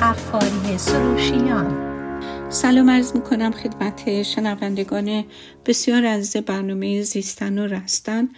غفاری 0.00 0.78
سروشیان. 0.78 1.92
سلام 2.50 2.90
عرض 2.90 3.16
می‌کنم 3.16 3.50
خدمت 3.50 4.22
شنوندگان 4.22 5.24
بسیار 5.66 6.04
عزیز 6.04 6.36
برنامه 6.36 7.02
زیستن 7.02 7.58
و 7.58 7.66
رستن. 7.66 8.28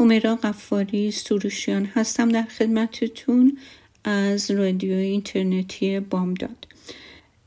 حمیرا 0.00 0.36
غفاری 0.36 1.10
سروشیان 1.10 1.84
هستم 1.94 2.28
در 2.28 2.42
خدمتتون 2.42 3.58
از 4.04 4.50
رادیو 4.50 4.92
اینترنتی 4.92 6.00
بامداد. 6.00 6.66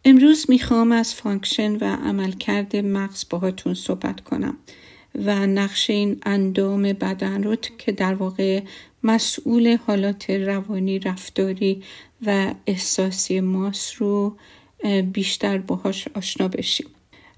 امروز 0.05 0.45
می‌خوام 0.49 0.91
از 0.91 1.13
function 1.13 1.75
و 1.75 1.83
عملکرد 1.83 2.75
مغز 2.75 3.25
باهاتون 3.29 3.73
صحبت 3.73 4.21
کنم 4.21 4.57
و 5.15 5.47
نقش 5.47 5.89
این 5.89 6.19
اندام 6.25 6.81
بدن 6.81 7.43
رو 7.43 7.55
که 7.55 7.91
در 7.91 8.13
واقع 8.13 8.61
مسئول 9.03 9.77
حالات 9.87 10.29
روانی 10.29 10.99
رفتاری 10.99 11.83
و 12.25 12.53
احساسی 12.67 13.39
ماست 13.39 13.93
رو 13.95 14.37
بیشتر 15.13 15.57
باهاش 15.57 16.07
آشنا 16.15 16.47
بشیم. 16.47 16.87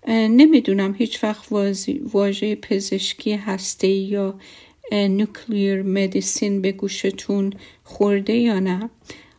نمی‌دونم 0.07 0.95
هیچ 0.97 1.23
وقت 1.23 1.51
واژه 2.13 2.55
پزشکی 2.55 3.33
هسته 3.33 3.87
یا 3.87 4.39
نوکلیر 4.91 5.83
مدیسین 5.83 6.61
به 6.61 6.71
گوشتون 6.71 7.53
خورده 7.83 8.33
یا 8.33 8.59
نه. 8.59 8.89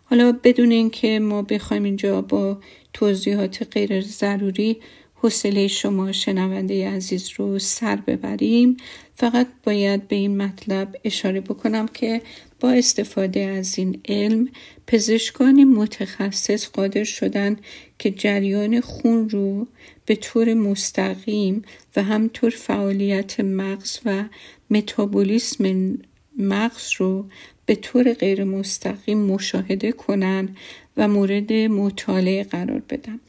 حالا 0.04 0.38
بدون 0.44 0.70
اینکه 0.70 1.18
ما 1.18 1.42
بخوایم 1.42 1.82
اینجا 1.82 2.22
با 2.22 2.58
توضیحات 2.92 3.68
غیر 3.70 4.00
ضروری 4.00 4.76
حوصله 5.14 5.68
شما 5.68 6.12
شنونده 6.12 6.88
عزیز 6.90 7.30
رو 7.36 7.58
سر 7.58 7.96
ببریم 7.96 8.76
فقط 9.14 9.46
باید 9.64 10.08
به 10.08 10.16
این 10.16 10.36
مطلب 10.36 10.96
اشاره 11.04 11.40
بکنم 11.40 11.88
که 11.88 12.22
با 12.60 12.70
استفاده 12.70 13.40
از 13.40 13.78
این 13.78 14.00
علم 14.08 14.48
پزشکان 14.86 15.64
متخصص 15.64 16.68
قادر 16.68 17.04
شدن 17.04 17.56
که 17.98 18.10
جریان 18.10 18.80
خون 18.80 19.28
رو 19.28 19.66
به 20.06 20.16
طور 20.16 20.54
مستقیم 20.54 21.62
و 21.96 22.02
همطور 22.02 22.50
فعالیت 22.50 23.40
مغز 23.40 23.98
و 24.04 24.24
متابولیسم 24.70 25.94
مغز 26.38 26.90
رو 26.98 27.24
به 27.66 27.74
طور 27.74 28.12
غیر 28.12 28.44
مستقیم 28.44 29.18
مشاهده 29.18 29.92
کنن 29.92 30.48
و 30.96 31.08
مورد 31.08 31.52
مطالعه 31.52 32.44
قرار 32.44 32.82
بدن 32.90 33.20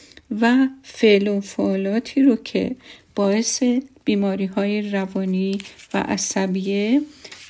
و 0.41 0.67
فعل 0.83 1.27
و 1.27 1.41
فعالاتی 1.41 2.21
رو 2.21 2.35
که 2.35 2.75
باعث 3.15 3.63
بیماری 4.05 4.45
های 4.45 4.91
روانی 4.91 5.57
و 5.93 5.97
عصبیه 5.97 7.01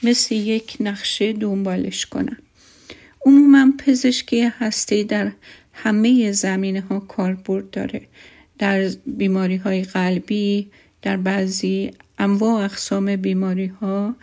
مثل 0.03 0.35
یک 0.35 0.77
نقشه 0.79 1.33
دنبالش 1.33 2.05
کنن 2.05 2.37
عموما 3.25 3.73
پزشکی 3.77 4.41
هستی 4.41 5.03
در 5.03 5.31
همه 5.73 6.31
زمینه 6.31 6.81
ها 6.81 6.99
کاربرد 6.99 7.69
داره. 7.69 8.01
در 8.57 8.89
بیماری 9.05 9.55
های 9.55 9.81
قلبی 9.81 10.67
در 11.01 11.17
بعضی 11.17 11.91
انواع 12.17 12.63
اقسام 12.63 13.15
بیماری 13.15 13.65
ها 13.65 14.15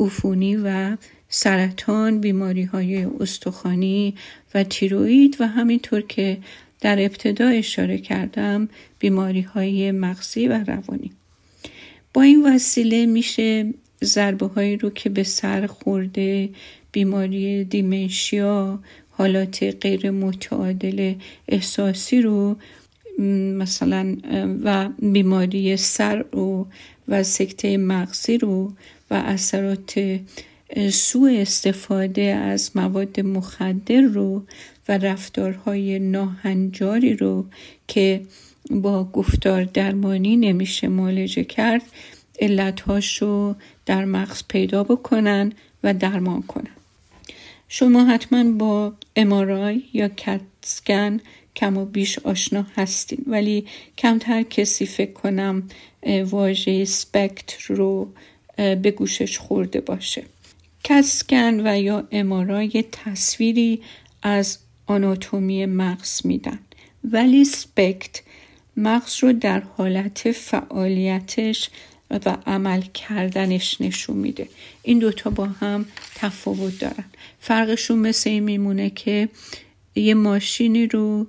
عفونی 0.00 0.56
و 0.56 0.96
سرطان 1.28 2.20
بیماری 2.20 2.62
های 2.62 3.04
استخوانی 3.04 4.14
و 4.54 4.64
تیروید 4.64 5.36
و 5.40 5.46
همینطور 5.46 6.00
که 6.00 6.38
در 6.80 7.04
ابتدا 7.04 7.48
اشاره 7.48 7.98
کردم 7.98 8.68
بیماری 8.98 9.40
های 9.40 9.92
مغزی 9.92 10.48
و 10.48 10.64
روانی. 10.66 11.12
با 12.14 12.22
این 12.22 12.54
وسیله 12.54 13.06
میشه 13.06 13.74
ضربه 14.04 14.46
هایی 14.46 14.76
رو 14.76 14.90
که 14.90 15.08
به 15.08 15.22
سر 15.22 15.66
خورده 15.66 16.48
بیماری 16.92 17.64
دیمنشیا 17.64 18.78
حالات 19.10 19.62
غیر 19.80 20.10
متعادل 20.10 21.14
احساسی 21.48 22.22
رو 22.22 22.56
مثلا 23.58 24.16
و 24.64 24.88
بیماری 24.98 25.76
سر 25.76 26.24
رو 26.32 26.66
و 27.08 27.22
سکته 27.22 27.76
مغزی 27.76 28.38
رو 28.38 28.72
و 29.10 29.14
اثرات 29.14 30.20
سوء 30.90 31.40
استفاده 31.40 32.22
از 32.22 32.70
مواد 32.74 33.20
مخدر 33.20 34.00
رو 34.00 34.42
و 34.88 34.98
رفتارهای 34.98 35.98
ناهنجاری 35.98 37.16
رو 37.16 37.46
که 37.88 38.22
با 38.70 39.04
گفتار 39.04 39.64
درمانی 39.64 40.36
نمیشه 40.36 40.88
معالجه 40.88 41.44
کرد 41.44 41.82
علتهاش 42.40 43.22
رو 43.22 43.54
در 43.86 44.04
مغز 44.04 44.42
پیدا 44.48 44.84
بکنن 44.84 45.52
و 45.84 45.94
درمان 45.94 46.42
کنن. 46.42 46.70
شما 47.68 48.04
حتما 48.04 48.44
با 48.44 48.92
امارای 49.16 49.82
یا 49.92 50.08
کتسکن 50.08 51.20
کم 51.56 51.76
و 51.76 51.84
بیش 51.84 52.18
آشنا 52.18 52.66
هستین. 52.76 53.24
ولی 53.26 53.66
کمتر 53.98 54.42
کسی 54.42 54.86
فکر 54.86 55.12
کنم 55.12 55.62
واژه 56.24 56.84
سپکتر 56.84 57.74
رو 57.74 58.12
به 58.56 58.94
گوشش 58.96 59.38
خورده 59.38 59.80
باشه. 59.80 60.22
کسکن 60.84 61.66
و 61.66 61.80
یا 61.80 62.08
امارای 62.12 62.84
تصویری 62.92 63.82
از 64.22 64.58
آناتومی 64.86 65.66
مغز 65.66 66.26
میدن. 66.26 66.58
ولی 67.04 67.44
سپکت 67.44 68.20
مغز 68.76 69.24
رو 69.24 69.32
در 69.32 69.60
حالت 69.60 70.32
فعالیتش 70.32 71.70
و 72.10 72.36
عمل 72.46 72.80
کردنش 72.80 73.80
نشون 73.80 74.16
میده. 74.16 74.48
این 74.82 74.98
دوتا 74.98 75.30
با 75.30 75.46
هم 75.46 75.84
تفاوت 76.14 76.78
دارن. 76.78 77.04
فرقشون 77.40 77.98
مثل 77.98 78.30
این 78.30 78.42
میمونه 78.42 78.90
که 78.90 79.28
یه 79.94 80.14
ماشینی 80.14 80.86
رو 80.86 81.26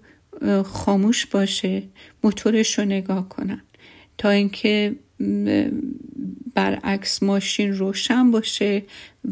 خاموش 0.66 1.26
باشه 1.26 1.84
موتورش 2.24 2.80
رو 2.80 2.86
نگاه 2.86 3.30
کنن. 3.30 3.62
تا 4.18 4.30
اینکه 4.30 4.96
برعکس 6.54 7.24
ماشین 7.24 7.74
روشن 7.74 8.32
باشه 8.32 8.84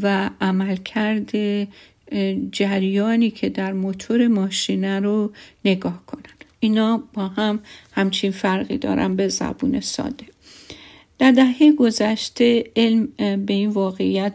و 0.02 0.30
عمل 0.42 0.75
کرده 0.75 1.68
جریانی 2.52 3.31
که 3.31 3.50
در 3.50 3.74
موتور 3.74 4.28
ماشینه 4.28 5.00
رو 5.00 5.34
نگاه 5.66 6.06
کنن. 6.06 6.22
اینا 6.60 7.04
با 7.14 7.28
هم 7.28 7.60
همچین 7.92 8.31
فرقی 8.31 8.78
دارن 8.78 9.16
به 9.16 9.28
زبون 9.28 9.80
ساده. 9.80 10.25
در 11.19 11.31
دهه 11.31 11.72
گذشته 11.72 12.63
علم 12.75 13.07
به 13.18 13.53
این 13.53 13.69
واقعیت 13.69 14.34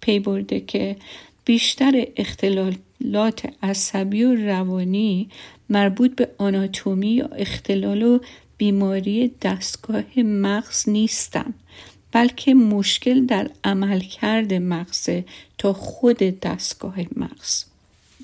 پی 0.00 0.18
برده 0.18 0.60
که 0.60 0.96
بیشتر 1.44 2.06
اختلالات 2.16 3.46
عصبی 3.62 4.24
و 4.24 4.34
روانی 4.34 5.28
مربوط 5.68 6.14
به 6.14 6.28
آناتومی 6.38 7.08
یا 7.08 7.26
اختلال 7.26 8.02
و 8.02 8.18
بیماری 8.56 9.30
دستگاه 9.42 10.18
مغز 10.18 10.88
نیستند 10.88 11.54
بلکه 12.12 12.54
مشکل 12.54 13.26
در 13.26 13.50
عملکرد 13.64 14.54
مغز 14.54 15.10
تا 15.58 15.72
خود 15.72 16.18
دستگاه 16.18 16.96
مغز. 17.16 17.64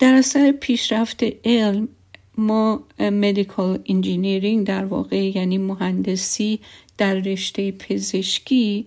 در 0.00 0.15
اثر 0.15 0.53
پیشرفت 0.53 1.25
علم 1.44 1.88
ما 2.36 2.82
مدیکال 3.00 3.78
انجینیرینگ 3.86 4.66
در 4.66 4.84
واقع 4.84 5.36
یعنی 5.36 5.59
مهندسی 5.59 6.60
در 6.98 7.14
رشته 7.14 7.72
پزشکی 7.72 8.86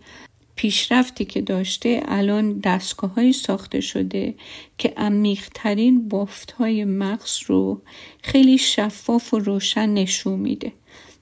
پیشرفتی 0.55 1.25
که 1.25 1.41
داشته 1.41 2.03
الان 2.05 2.59
دستگاه 2.59 3.31
ساخته 3.31 3.81
شده 3.81 4.33
که 4.77 4.93
عمیقترین 4.97 6.09
بافت 6.09 6.51
های 6.51 6.85
مغز 6.85 7.39
رو 7.45 7.81
خیلی 8.23 8.57
شفاف 8.57 9.33
و 9.33 9.39
روشن 9.39 9.89
نشون 9.89 10.39
میده. 10.39 10.71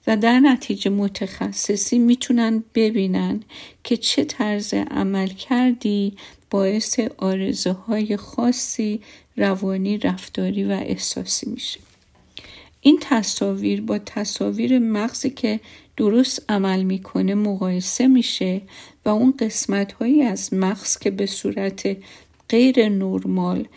و 0.08 0.18
در 0.18 0.40
نتیجه 0.40 0.92
متخصصی 0.92 2.00
می‌تونن 2.00 2.64
ببینن 2.76 3.44
که 3.84 3.98
چه 3.98 4.24
طرز 4.24 4.74
عمل 4.74 5.28
کردی 5.28 6.14
باعث 6.50 7.00
آرزه 7.18 7.72
های 7.72 8.18
خاصی 8.18 9.02
روانی 9.38 9.98
رفتاری 9.98 10.64
و 10.64 10.72
احساسی 10.72 11.50
میشه. 11.50 11.80
این 12.82 12.98
تصاویر 13.02 13.82
با 13.82 14.00
تصاویر 14.00 14.80
مغزی 14.80 15.30
که 15.30 15.60
درست 16.00 16.46
عمل 16.50 16.84
می‌کنه 16.84 17.36
مقایسه 17.36 18.08
میشه 18.08 18.62
و 19.06 19.10
اون 19.10 19.34
قسمت 19.40 19.92
هایی 19.92 20.22
از 20.22 20.54
مغز 20.54 20.98
که 20.98 21.12
به 21.12 21.26
صورت 21.26 21.98
غیر 22.50 22.90
نرمال 22.90 23.68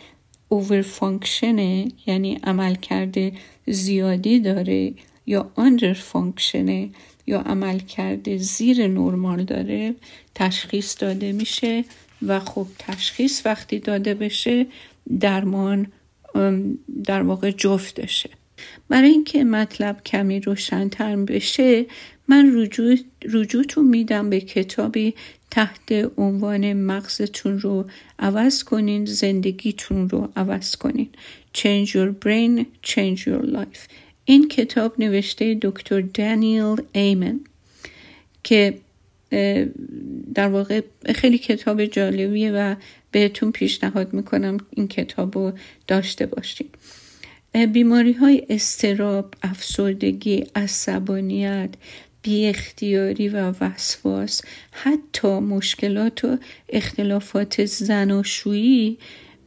over 0.49 0.81
function 0.81 1.75
ه 1.75 1.87
یعنی 2.05 2.39
عملکرد 2.43 3.31
زیادی 3.67 4.39
داره 4.39 4.93
یا 5.25 5.51
under 5.57 5.93
function 5.93 6.78
ه 6.78 6.89
یا 7.27 7.39
عملکرد 7.39 8.37
زیر 8.37 8.87
نرمال 8.87 9.43
داره 9.43 9.95
تشخیص 10.35 11.01
داده 11.01 11.31
میشه 11.31 11.85
و 12.27 12.39
خب 12.39 12.67
تشخیص 12.79 13.45
وقتی 13.45 13.79
داده 13.79 14.13
بشه 14.13 14.65
درمان 15.19 15.87
در 17.03 17.21
واقع 17.21 17.51
جفتشه 17.51 18.29
برای 18.89 19.09
اینکه 19.09 19.43
مطلب 19.43 20.03
کمی 20.03 20.39
روشنتر 20.39 21.15
بشه 21.15 21.85
من 22.27 22.51
رجوع 22.55 22.95
رجوعتون 23.31 23.87
میدم 23.87 24.29
به 24.29 24.41
کتابی 24.41 25.13
تحت 25.51 26.11
عنوان 26.17 26.73
مغزتون 26.73 27.59
رو 27.59 27.85
عوض 28.19 28.63
کنین 28.63 29.05
زندگیتون 29.05 30.09
رو 30.09 30.31
عوض 30.35 30.75
کنین. 30.75 31.09
Change 31.57 31.89
your 31.89 32.11
brain, 32.25 32.65
change 32.87 33.19
your 33.19 33.45
life. 33.45 33.79
این 34.25 34.47
کتاب 34.47 34.99
نوشته 34.99 35.57
دکتر 35.61 36.01
دانیل 36.01 36.75
ایمن 36.93 37.39
که 38.43 38.77
در 40.33 40.47
واقع 40.47 40.81
خیلی 41.15 41.37
کتاب 41.37 41.85
جالبیه 41.85 42.51
و 42.51 42.75
بهتون 43.11 43.51
پیشنهاد 43.51 44.13
می‌کنم 44.13 44.57
این 44.69 44.87
کتاب 44.87 45.37
رو 45.37 45.53
داشته 45.87 46.25
باشین. 46.25 46.67
بیماری 47.73 48.13
های 48.13 48.45
استراب، 48.49 49.33
افسردگی، 49.43 50.45
عصبانیت، 50.55 51.69
بی 52.23 52.45
اختیاری 52.45 53.29
و 53.29 53.53
وسواس. 53.61 54.41
حتی 54.71 55.27
مشکلات 55.27 56.25
و 56.25 56.37
اختلافات 56.69 57.65
زناشویی 57.65 58.97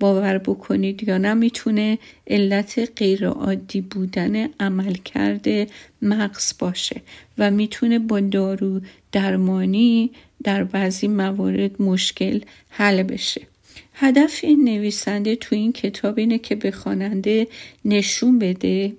باور 0.01 0.39
بکنید 0.39 1.09
یا 1.09 1.19
نمی‌تونه 1.19 1.99
علت 2.27 2.91
غیرعادی 2.97 3.81
بودن 3.81 4.49
عملکرد 4.61 5.71
مغز 6.03 6.55
باشه 6.59 7.01
و 7.39 7.51
می‌تونه 7.51 7.99
با 7.99 8.21
دارو 8.21 8.81
درمانی 9.13 10.11
در 10.45 10.65
بعضی 10.65 11.09
موارد 11.09 11.83
مشکل 11.83 12.41
حل 12.69 13.03
بشه. 13.03 13.43
هدف 13.95 14.41
این 14.43 14.65
نویسنده 14.65 15.37
تو 15.37 15.55
این 15.57 15.73
کتاب 15.73 16.19
اینه 16.19 16.39
که 16.39 16.55
به 16.55 16.71
خواننده 16.71 17.49
نشون 17.85 18.39
بده 18.39 18.93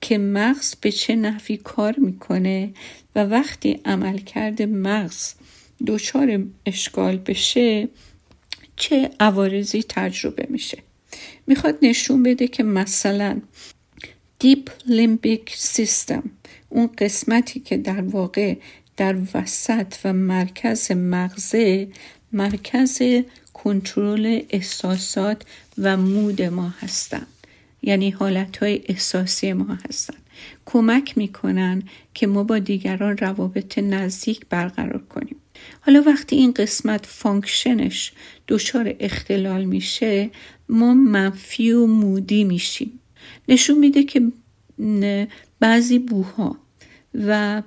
که 0.00 0.18
مغز 0.18 0.74
به 0.80 0.92
چه 0.92 1.16
نحوی 1.16 1.56
کار 1.56 1.94
می‌کنه 1.98 2.70
و 3.14 3.24
وقتی 3.24 3.80
عملکرد 3.84 4.62
مغز 4.62 5.34
دچار 5.86 6.44
اشکال 6.66 7.16
بشه 7.16 7.88
چه 8.76 9.10
عوارضی 9.20 9.82
تجربه 9.88 10.46
میشه؟ 10.50 10.78
می‌خواد 11.46 11.78
نشون 11.82 12.22
بده 12.22 12.48
که 12.48 12.62
مثلا 12.62 13.40
دیپ 14.38 14.70
لیمبیک 14.86 15.54
سیستم 15.56 16.30
اون 16.68 16.90
قسمتی 16.98 17.60
که 17.60 17.76
در 17.76 18.00
واقع 18.00 18.56
در 18.96 19.16
وسط 19.34 19.94
و 20.04 20.12
مرکز 20.12 20.92
مغزه 20.92 21.88
مرکز 22.32 23.02
کنترل 23.54 24.42
احساسات 24.50 25.42
و 25.78 25.96
mood 25.96 26.42
ما 26.42 26.74
هستند 26.80 27.26
یعنی 27.82 28.10
حالت 28.10 28.56
های 28.56 28.82
احساسی 28.88 29.52
ما 29.52 29.78
هستند 29.88 30.19
کمک 30.72 31.18
می‌کنن 31.18 31.82
که 32.14 32.26
ما 32.26 32.44
با 32.44 32.58
دیگران 32.58 33.16
روابط 33.16 33.78
نزدیک 33.78 34.46
برقرار 34.50 35.02
کنیم. 35.08 35.36
حالا 35.80 36.02
وقتی 36.06 36.36
این 36.36 36.52
قسمت 36.52 37.06
function 37.06 37.91
ش 37.91 38.12
دچار 38.48 38.94
اختلال 39.00 39.64
میشه 39.64 40.30
ما 40.68 40.94
منفی 40.94 41.72
و 41.72 41.86
moody 41.86 42.44
میشیم. 42.44 43.00
نشون 43.48 43.78
میده 43.78 44.02
که 44.02 44.22
بعضی 45.60 45.98
بوها 45.98 46.56
و 47.14 47.62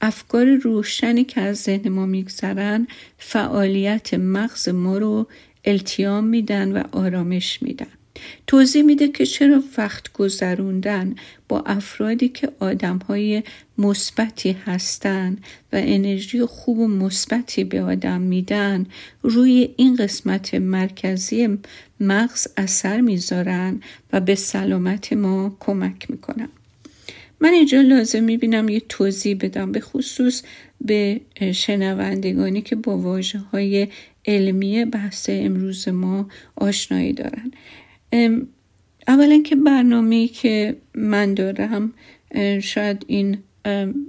افکار 0.00 0.46
روشنی 0.46 1.24
که 1.24 1.40
از 1.40 1.56
ذهن 1.56 1.88
ما 1.88 2.06
میگذرن 2.06 2.86
فعالیت 3.18 4.14
مغز 4.14 4.68
ما 4.68 4.98
رو 4.98 5.26
التیام 5.64 6.24
میدن 6.24 6.72
و 6.72 6.82
آرامش 6.92 7.62
میدن. 7.62 7.97
توضیح 8.46 8.82
میده 8.82 9.08
که 9.08 9.26
چرا 9.26 9.62
وقت 9.78 10.12
گذروندن 10.12 11.14
با 11.48 11.60
افرادی 11.60 12.28
که 12.28 12.48
آدم 12.60 12.98
های 12.98 13.42
مثبتی 13.78 14.56
هستن 14.66 15.36
و 15.72 15.76
انرژی 15.76 16.44
خوب 16.44 16.78
و 16.78 16.88
مثبتی 16.88 17.64
به 17.64 17.82
آدم 17.82 18.20
میدن 18.20 18.86
روی 19.22 19.74
این 19.76 19.96
قسمت 19.96 20.54
مرکزی 20.54 21.58
مغز 22.00 22.46
اثر 22.56 23.00
می‌ذارن 23.00 23.80
و 24.12 24.20
به 24.20 24.34
سلامت 24.34 25.12
ما 25.12 25.56
کمک 25.60 26.10
می‌کنن. 26.10 26.48
من 27.40 27.52
اینجا 27.52 27.80
لازم 27.80 28.24
می‌بینم 28.24 28.68
یه 28.68 28.80
توضیح 28.80 29.36
بدم 29.40 29.72
به 29.72 29.80
خصوص 29.80 30.42
به 30.80 31.20
شنوندگانی 31.54 32.62
که 32.62 32.76
با 32.76 32.98
واجه 32.98 33.38
های 33.38 33.88
علمی 34.26 34.84
بحث 34.84 35.30
امروز 35.32 35.88
ما 35.88 36.28
آشنایی 36.56 37.12
دارن. 37.12 37.52
اولا 39.08 39.42
که 39.44 39.56
برنامه 39.56 40.28
که 40.28 40.76
من 40.94 41.34
دارم 41.34 41.92
شاید 42.62 43.04
این 43.06 43.38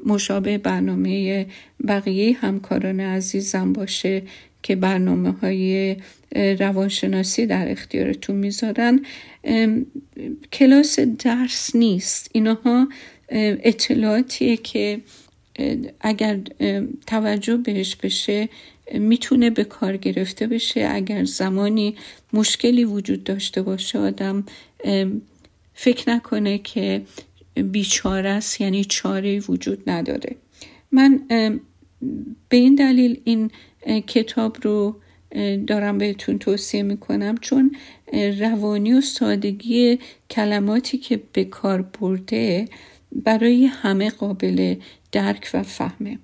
مشابه 0.06 0.58
برنامه 0.58 1.46
بقیه 1.88 2.38
همکاران 2.38 3.00
عزیزم 3.00 3.74
باشه 3.74 4.22
که 4.64 4.76
برنامه 4.76 5.32
های 5.32 5.96
روانشناسی 6.36 7.46
در 7.46 7.72
اختیارتون 7.72 8.36
می‌ذارن. 8.36 9.06
کلاس 10.54 11.00
درس 11.00 11.76
نیست. 11.76 12.30
اینها 12.34 12.88
اطلاعاتیه 13.30 14.58
که 14.58 15.02
اگر 16.02 16.40
توجه 17.08 17.58
بهش 17.58 17.96
بشه 17.96 18.50
می‌تونه 18.94 19.50
به 19.50 19.64
کار 19.64 19.98
گرفته 19.98 20.48
بشه. 20.48 20.90
اگر 20.92 21.24
زمانی 21.24 21.96
مشکلی 22.34 22.86
وجود 22.86 23.24
داشته 23.24 23.62
باشه 23.62 24.00
آدم 24.00 24.44
فکر 25.74 26.10
نکنه 26.10 26.58
که 26.58 27.02
بیچاره 27.56 28.30
است 28.30 28.62
یعنی 28.62 28.86
چاره 28.86 29.40
وجود 29.40 29.90
نداره. 29.90 30.36
من 30.92 31.20
به 32.50 32.58
این 32.58 32.76
دلیل 32.76 33.22
این 33.24 33.52
کتاب 34.08 34.58
رو 34.62 34.96
دارم 35.68 35.98
بهتون 35.98 36.40
توصیه 36.40 36.84
می‌کنم 36.84 37.38
چون 37.38 37.76
روانی 38.40 38.94
و 38.94 39.02
سادگی 39.02 40.00
کلماتی 40.30 40.98
که 40.98 41.22
به 41.34 41.44
کار 41.44 41.82
برده 41.82 42.66
برای 43.12 43.66
همه 43.66 44.10
قابل 44.10 44.76
درک 45.12 45.50
و 45.54 45.64
فهمه. 45.64 46.20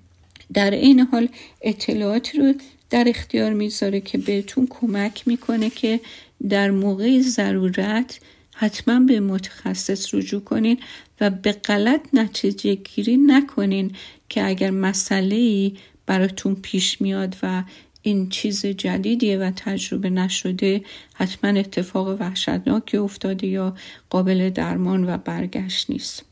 در 0.54 0.70
این 0.70 1.00
حال 1.00 1.28
اطلاعاتی 1.62 2.38
رو 2.38 2.54
در 2.90 3.04
اختیار 3.08 3.52
می‌ذاره 3.52 4.00
که 4.00 4.18
بهتون 4.18 4.66
کمک 4.70 5.28
می‌کنه 5.28 5.70
که 5.70 6.00
در 6.48 6.70
موقع 6.70 7.20
ضرورت 7.20 8.20
حتما 8.54 9.00
به 9.00 9.20
متخصص 9.20 10.14
رجوع 10.14 10.40
کنین 10.40 10.78
و 11.20 11.30
به 11.30 11.52
غلط 11.52 12.00
نتیجه 12.12 12.74
گیری 12.74 13.16
نکنین 13.16 13.92
که 14.28 14.46
اگر 14.46 14.70
مسئله 14.70 15.72
براتون 16.06 16.54
پیش 16.54 17.00
میاد 17.00 17.36
و 17.42 17.64
این 18.02 18.28
چیز 18.28 18.66
جدیدیه 18.66 19.38
و 19.38 19.50
تجربه 19.56 20.10
نشده 20.10 20.82
حتما 21.14 21.50
اتفاق 21.60 22.20
وحشتناکی 22.20 22.96
افتاده 22.96 23.46
یا 23.46 23.74
قابل 24.10 24.50
درمان 24.50 25.14
و 25.14 25.16
برگشت 25.16 25.90
نیست. 25.90 26.24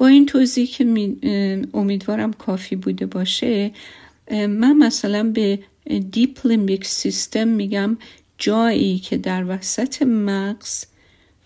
با 0.00 0.06
این 0.06 0.26
توضیح 0.26 0.66
که 0.66 0.84
امیدوارم 1.74 2.32
کافی 2.32 2.76
بوده 2.76 3.06
باشه 3.06 3.70
من 4.30 4.76
مثلا 4.76 5.22
به 5.22 5.58
deep 6.10 6.46
limbic 6.46 6.86
system 6.86 7.48
میگم 7.48 7.96
جایی 8.38 8.98
که 8.98 9.16
در 9.16 9.44
وسط 9.48 10.02
مغز 10.02 10.84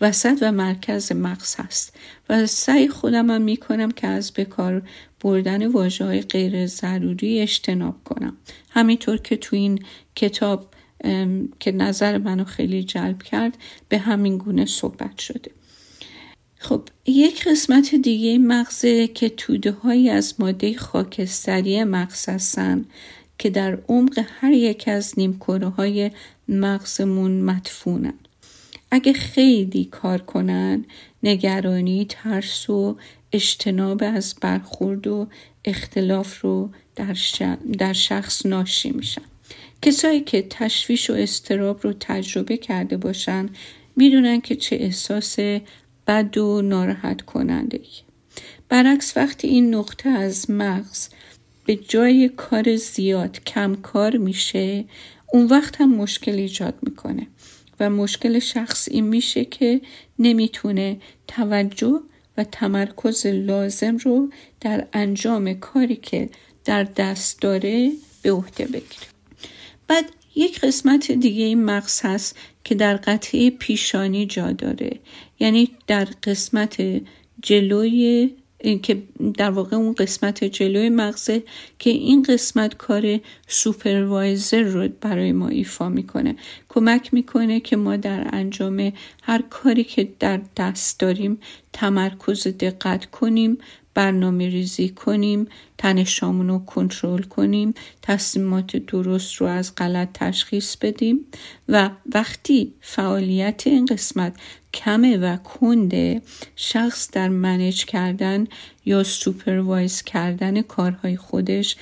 وسط 0.01 0.37
و 0.41 0.51
مرکز 0.51 1.11
مغز 1.11 1.55
هست 1.55 1.97
و 2.29 2.45
سعی 2.45 2.87
خودم 2.87 3.29
هم 3.29 3.41
می‌کنم 3.41 3.91
که 3.91 4.07
از 4.07 4.33
بکار 4.33 4.81
بردن 5.21 5.67
واجه 5.67 6.05
های 6.05 6.21
غیر 6.21 6.67
ضروری 6.67 7.39
اجتناب 7.39 8.03
کنم. 8.03 8.37
همینطور 8.69 9.17
که 9.17 9.37
تو 9.37 9.55
این 9.55 9.85
کتاب 10.15 10.73
که 11.59 11.71
نظر 11.71 12.17
منو 12.17 12.43
خیلی 12.43 12.83
جلب 12.83 13.23
کرد 13.23 13.57
به 13.89 13.97
همین 13.97 14.37
گونه 14.37 14.65
صحبت 14.65 15.17
شده. 15.19 15.51
خب 16.65 16.81
یک 17.05 17.47
قسمت 17.47 17.95
دیگه 17.95 18.37
مغزه 18.37 19.07
که 19.07 19.29
توده 19.29 19.71
هایی 19.71 20.09
از 20.09 20.33
ماده 20.39 20.77
خاکستری 20.77 21.83
مغز 21.83 22.29
هستن 22.29 22.85
که 23.37 23.49
در 23.49 23.77
عمق 23.87 24.25
هر 24.39 24.51
یک 24.51 24.87
از 24.87 25.13
نیمکره 25.17 25.67
های 25.67 26.11
مغزمون 26.47 27.41
مدفونن. 27.41 28.13
اگه 28.91 29.13
خیلی 29.13 29.85
کار 29.85 30.21
کنن 30.21 30.85
نگرانی 31.23 32.05
ترس 32.09 32.69
و 32.69 32.97
اجتناب 33.31 34.03
از 34.03 34.35
برخورد 34.41 35.07
و 35.07 35.27
اختلاف 35.65 36.41
رو 36.41 36.69
در, 36.95 37.15
در 37.77 37.93
شخص 37.93 38.45
ناشی 38.45 38.91
میشن. 38.91 39.21
کسایی 39.81 40.21
که 40.21 40.47
تشویش 40.49 41.09
و 41.09 41.13
استراب 41.13 41.79
رو 41.83 41.93
تجربه 41.99 42.57
کرده 42.57 42.97
باشن 42.97 43.49
می‌دونن 43.95 44.41
که 44.41 44.55
چه 44.55 44.75
احساس 44.75 45.37
بد 46.07 46.37
و 46.37 46.61
ناراحت 46.61 47.21
کننده 47.21 47.81
برعکس 48.69 49.17
وقتی 49.17 49.47
این 49.47 49.75
نقطه 49.75 50.09
از 50.09 50.49
مغز 50.49 51.09
به 51.65 51.75
جای 51.75 52.29
کار 52.29 52.75
زیاد 52.75 53.43
کم 53.43 53.75
کار 53.75 54.17
میشه 54.17 54.85
اون 55.33 55.45
وقت 55.45 55.81
هم 55.81 55.95
مشکل 55.95 56.31
ایجاد 56.31 56.73
می‌کنه 56.81 57.27
و 57.79 57.89
مشکل 57.89 58.39
شخص 58.39 58.87
این 58.91 59.07
میشه 59.07 59.45
که 59.45 59.81
نمی‌تونه 60.19 60.97
توجه 61.27 61.99
و 62.37 62.43
تمرکز 62.43 63.25
لازم 63.25 63.97
رو 63.97 64.29
در 64.61 64.87
انجام 64.93 65.53
کاری 65.53 65.95
که 65.95 66.29
در 66.65 66.83
دست 66.83 67.41
داره 67.41 67.91
به 68.21 68.31
عهده 68.31 68.65
بگیره. 68.65 69.07
بعد 69.87 70.05
یک 70.35 70.59
قسمت 70.59 71.11
دیگه 71.11 71.45
این 71.45 71.63
مغز 71.63 72.01
هست 72.03 72.37
که 72.63 72.75
در 72.75 72.95
قطعه 72.95 73.49
پیشانی 73.49 74.25
جا 74.25 74.51
داره. 74.51 74.99
یعنی 75.39 75.71
در 75.87 76.07
قسمت 76.23 77.01
جلوی 77.41 78.29
که 78.83 79.03
در 79.37 79.49
واقع 79.49 79.77
اون 79.77 79.93
قسمت 79.93 80.43
جلوی 80.43 80.89
مغزه 80.89 81.43
که 81.79 81.89
این 81.89 82.23
قسمت 82.23 82.77
کار 82.77 83.19
سوپروایزر 83.47 84.61
رو 84.61 84.89
برای 85.01 85.31
ما 85.31 85.47
ایفا 85.47 85.89
می‌کنه. 85.89 86.35
کمک 86.69 87.13
می‌کنه 87.13 87.59
که 87.59 87.75
ما 87.75 87.95
در 87.95 88.29
انجام 88.33 88.93
هر 89.23 89.41
کاری 89.49 89.83
که 89.83 90.09
در 90.19 90.41
دست 90.57 90.99
داریم 90.99 91.39
تمرکز 91.73 92.47
دقت 92.47 93.05
کنیم 93.05 93.57
برنامه 93.95 94.49
ریزی 94.49 94.89
کنیم 94.89 95.47
تنشامون 95.77 96.47
رو 96.47 96.59
کنترل 96.59 97.21
کنیم 97.21 97.73
تصمیمات 98.01 98.77
درست 98.77 99.35
رو 99.35 99.47
از 99.47 99.75
غلط 99.75 100.09
تشخیص 100.13 100.75
بدیم 100.75 101.19
و 101.69 101.89
وقتی 102.13 102.73
فعالیت 102.81 103.67
این 103.67 103.85
قسمت 103.85 104.35
کمه 104.73 105.17
و 105.17 105.37
کنده 105.37 106.21
شخص 106.55 107.11
در 107.11 107.29
منج 107.29 107.85
کردن 107.85 108.47
یا 108.85 109.03
سوپروایز 109.03 110.01
کردن 110.01 110.61
کارهای 110.61 111.17
خودش 111.17 111.75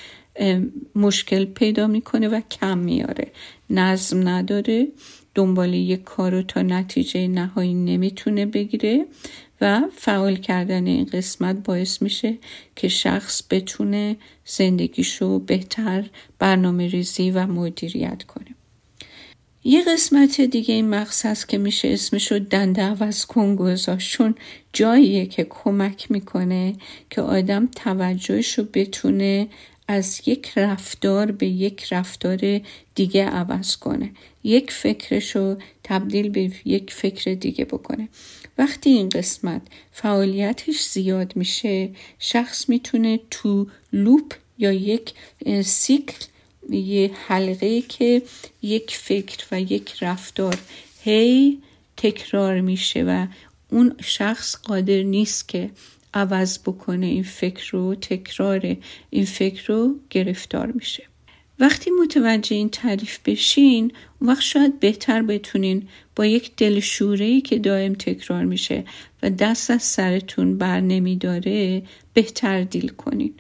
مشکل 0.96 1.46
پیدا 1.46 1.88
می‌کنه 1.88 2.28
و 2.28 2.42
کم 2.52 2.78
میاره 2.78 3.32
نظم 3.70 4.28
نداره 4.28 4.88
دنبال 5.36 5.74
یک 5.74 6.04
کار 6.04 6.32
رو 6.32 6.42
تا 6.42 6.62
نتیجه 6.62 7.28
نهایی 7.28 7.74
نمی‌تونه 7.74 8.46
بگیره. 8.46 9.06
و 9.62 9.82
فعال 9.96 10.36
کردن 10.36 10.88
این 10.88 11.06
قسمت 11.06 11.56
باعث 11.56 12.02
میشه 12.02 12.38
که 12.76 12.88
شخص 12.88 13.44
بتونه 13.50 14.16
زندگیشو 14.46 15.40
بهتر 15.40 16.10
برنامه 16.40 16.88
ریزی 16.88 17.32
و 17.32 17.48
مدیریت 17.48 18.24
کنه. 18.24 18.56
یه 19.64 19.84
قسمت 19.84 20.42
دیگه 20.42 20.74
این 20.74 20.94
هست 20.94 21.50
که 21.50 21.58
میشه 21.58 21.88
اسمشو 21.88 22.40
دنده 22.40 22.82
عوض 22.82 23.26
کن 23.26 23.56
گذاشت 23.56 24.12
چون 24.12 24.36
جاییه 24.74 25.26
که 25.26 25.48
کمک 25.50 26.12
می‌کنه 26.12 26.76
که 27.10 27.22
آدم 27.22 27.68
توجهشو 27.68 28.64
بتونه 28.74 29.48
از 29.88 30.22
یک 30.26 30.52
رفتار 30.56 31.32
به 31.32 31.48
یک 31.48 31.94
رفتار 31.94 32.62
دیگه 32.96 33.26
عوض 33.26 33.76
کنه. 33.76 34.12
یک 34.44 34.72
فکرشو 34.72 35.58
تبدیل 35.84 36.30
به 36.30 36.52
یک 36.66 36.94
فکر 36.94 37.34
دیگه 37.34 37.66
بکنه. 37.66 38.08
وقتی 38.58 38.90
این 38.90 39.10
قسمت 39.10 39.62
فعالیتش 39.92 40.82
زیاد 40.82 41.36
میشه 41.36 41.90
شخص 42.20 42.70
می‌تونه 42.70 43.20
تو 43.32 43.68
لوپ 43.94 44.34
یا 44.58 44.72
یک 44.72 45.14
سیکل 45.64 46.26
یه 46.70 47.12
حلقه 47.28 47.82
که 47.82 48.22
یک 48.62 48.96
فکر 48.96 49.46
و 49.52 49.62
یک 49.62 50.04
رفتار 50.04 50.58
هی 51.04 51.60
تکرار 51.98 52.62
میشه 52.62 53.04
و 53.04 53.28
اون 53.70 53.96
شخص 54.04 54.56
قادر 54.56 55.02
نیست 55.04 55.48
که 55.48 55.70
عوض 56.14 56.60
بکنه 56.60 57.06
این 57.06 57.24
فکر 57.24 57.72
رو 57.72 57.96
تکرار 57.96 58.78
این 59.10 59.26
فکر 59.26 59.74
رو 59.74 59.96
گرفتار 60.10 60.72
میشه. 60.72 61.04
وقتی 61.60 61.92
متوجه 61.92 62.56
این 62.56 62.70
تعریف 62.70 63.20
بشین 63.26 63.92
اون 64.22 64.30
وقت 64.30 64.42
شاید 64.42 64.80
بهتر 64.80 65.22
بتونین 65.22 65.88
با 66.16 66.26
یک 66.26 66.52
دلشوره 66.58 67.26
ای 67.26 67.42
که 67.42 67.60
دائم 67.60 67.94
تکرار 67.94 68.44
میشه 68.44 68.84
و 69.24 69.30
دست 69.30 69.72
از 69.72 69.84
سرتون 69.84 70.58
بر 70.58 70.80
نمیداره 70.80 71.84
بهتر 72.14 72.64
دیل 72.64 72.90
کنین. 72.90 73.34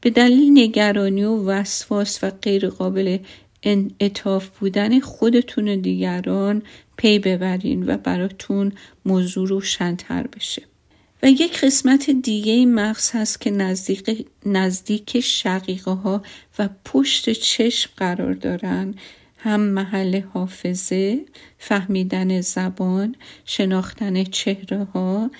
به 0.00 0.10
دلیل 0.10 0.50
نگرانی 0.52 1.24
و 1.24 1.44
وسواس 1.44 2.24
و 2.24 2.30
غیر 2.30 2.68
قابل 2.68 3.18
انعطاف 3.62 4.48
بودن 4.58 5.00
خودتون 5.00 5.68
و 5.68 5.76
دیگران 5.76 6.62
پی 6.96 7.18
ببرین 7.18 7.86
و 7.86 7.96
براتون 7.96 8.72
موضوع 9.04 9.48
روشنتر 9.48 10.26
بشه. 10.26 10.62
و 11.24 11.30
یک 11.30 11.60
قسمت 11.60 12.10
دیگه 12.10 12.66
مغز 12.66 13.10
هست 13.10 13.40
که 13.40 13.50
نزدیک, 13.50 14.26
نزدیک 14.46 15.20
شقیقه 15.20 15.90
ها 15.90 16.22
و 16.58 16.68
پشت 16.84 17.30
چشم 17.30 17.90
قرار 17.96 18.34
دارن. 18.34 18.94
هم 19.38 19.60
محل 19.60 20.20
حافظه، 20.20 21.24
فهمیدن 21.58 22.40
زبان، 22.40 23.14
شناختن 23.44 24.24
چهره 24.24 24.84
ها 24.84 25.30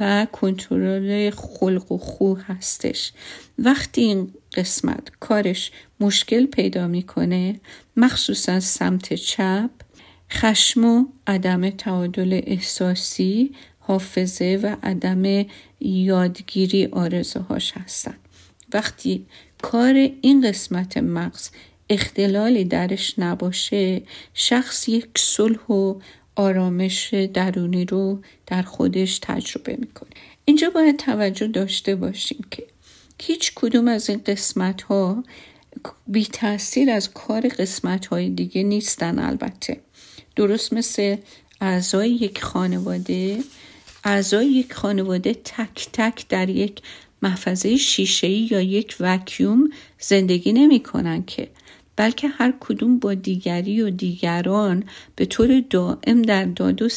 و 0.00 0.26
کنترل 0.32 1.30
خلق 1.30 1.92
و 1.92 1.98
خو 1.98 2.34
هستش. 2.34 3.12
وقتی 3.58 4.00
این 4.00 4.32
قسمت 4.54 5.08
کارش 5.20 5.70
مشکل 6.00 6.46
پیدا 6.46 6.86
می‌کنه 6.86 7.60
مخصوصا 7.96 8.60
سمت 8.60 9.14
چپ 9.14 9.70
خشم 10.30 10.84
و 10.84 11.04
عدم 11.26 11.70
تعادل 11.70 12.40
احساسی 12.46 13.54
حافظه 13.86 14.60
و 14.62 14.76
عدم 14.82 15.46
یادگیری 15.80 16.86
آرزوهاش 16.86 17.72
هستن. 17.72 18.16
وقتی 18.72 19.26
کار 19.62 19.94
این 20.20 20.48
قسمت 20.48 20.96
مغز 20.96 21.50
اختلالی 21.90 22.64
درش 22.64 23.14
نباشه 23.18 24.02
شخص 24.34 24.88
یک 24.88 25.08
صلح 25.16 25.66
و 25.70 25.94
آرامش 26.36 27.14
درونی 27.14 27.84
رو 27.84 28.20
در 28.46 28.62
خودش 28.62 29.18
تجربه 29.18 29.76
می‌کنه. 29.76 30.10
اینجا 30.44 30.70
باید 30.70 30.96
توجه 30.96 31.46
داشته 31.46 31.96
باشیم 31.96 32.44
که 32.50 32.66
هیچ 33.22 33.52
کدوم 33.54 33.88
از 33.88 34.10
این 34.10 34.20
قسمت 34.26 34.82
ها 34.82 35.24
بی 36.06 36.24
تاثیر 36.24 36.90
از 36.90 37.12
کار 37.12 37.48
قسمت 37.48 38.06
های 38.06 38.28
دیگه 38.28 38.62
نیستن 38.62 39.18
البته. 39.18 39.80
درست 40.36 40.72
مثل 40.72 41.16
اعضای 41.60 42.10
یک 42.10 42.42
خانواده 42.42 43.38
اعضای 44.04 44.46
یک 44.46 44.72
خانواده 44.72 45.34
تک 45.34 45.88
تک 45.92 46.28
در 46.28 46.48
یک 46.48 46.82
محفظه 47.22 47.76
شیشه 47.76 48.28
یا 48.28 48.60
یک 48.60 48.96
وکیوم 49.00 49.70
زندگی 49.98 50.52
نمی 50.52 50.80
کنن 50.80 51.24
که 51.24 51.48
بلکه 51.96 52.28
هر 52.28 52.54
کدوم 52.60 52.98
با 52.98 53.14
دیگری 53.14 53.82
و 53.82 53.90
دیگران 53.90 54.84
به 55.16 55.24
طور 55.24 55.64
دائم 55.70 56.22
در 56.22 56.44
داد 56.44 56.82
و 56.82 56.88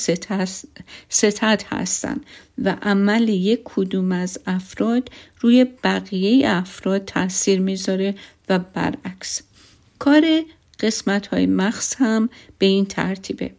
ستد 1.09 1.63
هستند 1.69 2.25
و 2.57 2.75
عمل 2.81 3.29
یک 3.29 3.61
کدوم 3.63 4.11
از 4.11 4.39
افراد 4.45 5.09
روی 5.39 5.65
بقیه 5.83 6.49
افراد 6.49 7.05
تاثیر 7.05 7.59
می‌ذاره 7.59 8.15
و 8.49 8.59
برعکس. 8.59 9.41
کار 9.99 10.43
قسمت 10.79 11.27
های 11.27 11.45
مغز 11.45 11.93
هم 11.93 12.29
به 12.57 12.65
این 12.65 12.85
ترتیبه. 12.85 13.51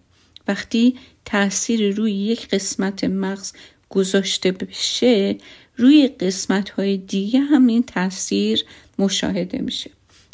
وقتی 0.48 0.96
تاثیر 1.24 1.94
روی 1.94 2.12
یک 2.12 2.48
قسمت 2.48 3.04
مغز 3.04 3.52
گذاشته 3.88 4.52
بشه 4.52 5.36
روی 5.76 6.08
قسمت 6.08 6.70
های 6.70 6.96
دیگه 6.96 7.40
هم 7.40 7.66
این 7.66 7.82
تاثیر 7.82 8.64
مشاهده 8.98 9.58
میشه. 9.58 9.90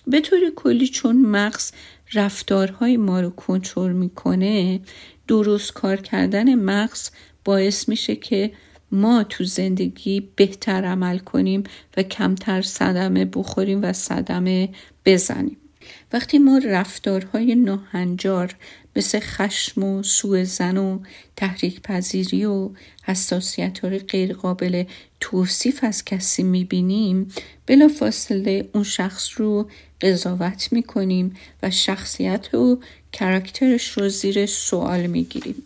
به 0.06 0.20
طور 0.20 0.38
کلی 0.56 0.88
چون 0.88 1.16
مغز 1.16 1.72
رفتارهای 2.14 2.96
ما 2.96 3.20
رو 3.20 3.30
کنترل 3.30 3.92
می‌کنه 3.92 4.80
درست 5.28 5.72
کار 5.72 5.96
کردن 5.96 6.54
مغز 6.54 7.10
باعث 7.44 7.88
میشه 7.88 8.16
که 8.16 8.52
ما 8.92 9.24
تو 9.24 9.44
زندگی 9.44 10.28
بهتر 10.36 10.84
عمل 10.84 11.18
کنیم 11.18 11.62
و 11.96 12.02
کمتر 12.02 12.62
صدمه 12.62 13.24
بخوریم 13.24 13.82
و 13.82 13.92
صدمه 13.92 14.68
بزنیم. 15.04 15.56
وقتی 16.12 16.38
ما 16.38 16.58
رفتارهای 16.58 17.54
ناهنجار 17.54 18.56
مثل 18.96 19.20
خشم 19.20 19.82
و 19.82 20.02
سوء 20.02 20.44
زن 20.44 20.76
و 20.76 20.98
تحریک 21.36 21.80
پذیری 21.80 22.44
و 22.44 22.70
حساسیت 23.04 23.78
های 23.78 23.98
غیر 23.98 24.34
قابل 24.34 24.84
توصیف 25.20 25.84
از 25.84 26.04
کسی 26.04 26.42
می‌بینیم 26.42 27.32
بلا 27.66 27.88
فاصله 27.88 28.68
اون 28.74 28.84
شخص 28.84 29.30
رو 29.36 29.70
قضاوت 30.00 30.68
می‌کنیم 30.72 31.36
و 31.62 31.70
شخصیت 31.70 32.54
و 32.54 32.78
کرکترش 33.12 33.88
رو 33.88 34.08
زیر 34.08 34.46
سوال 34.46 35.06
می‌گیریم 35.06 35.62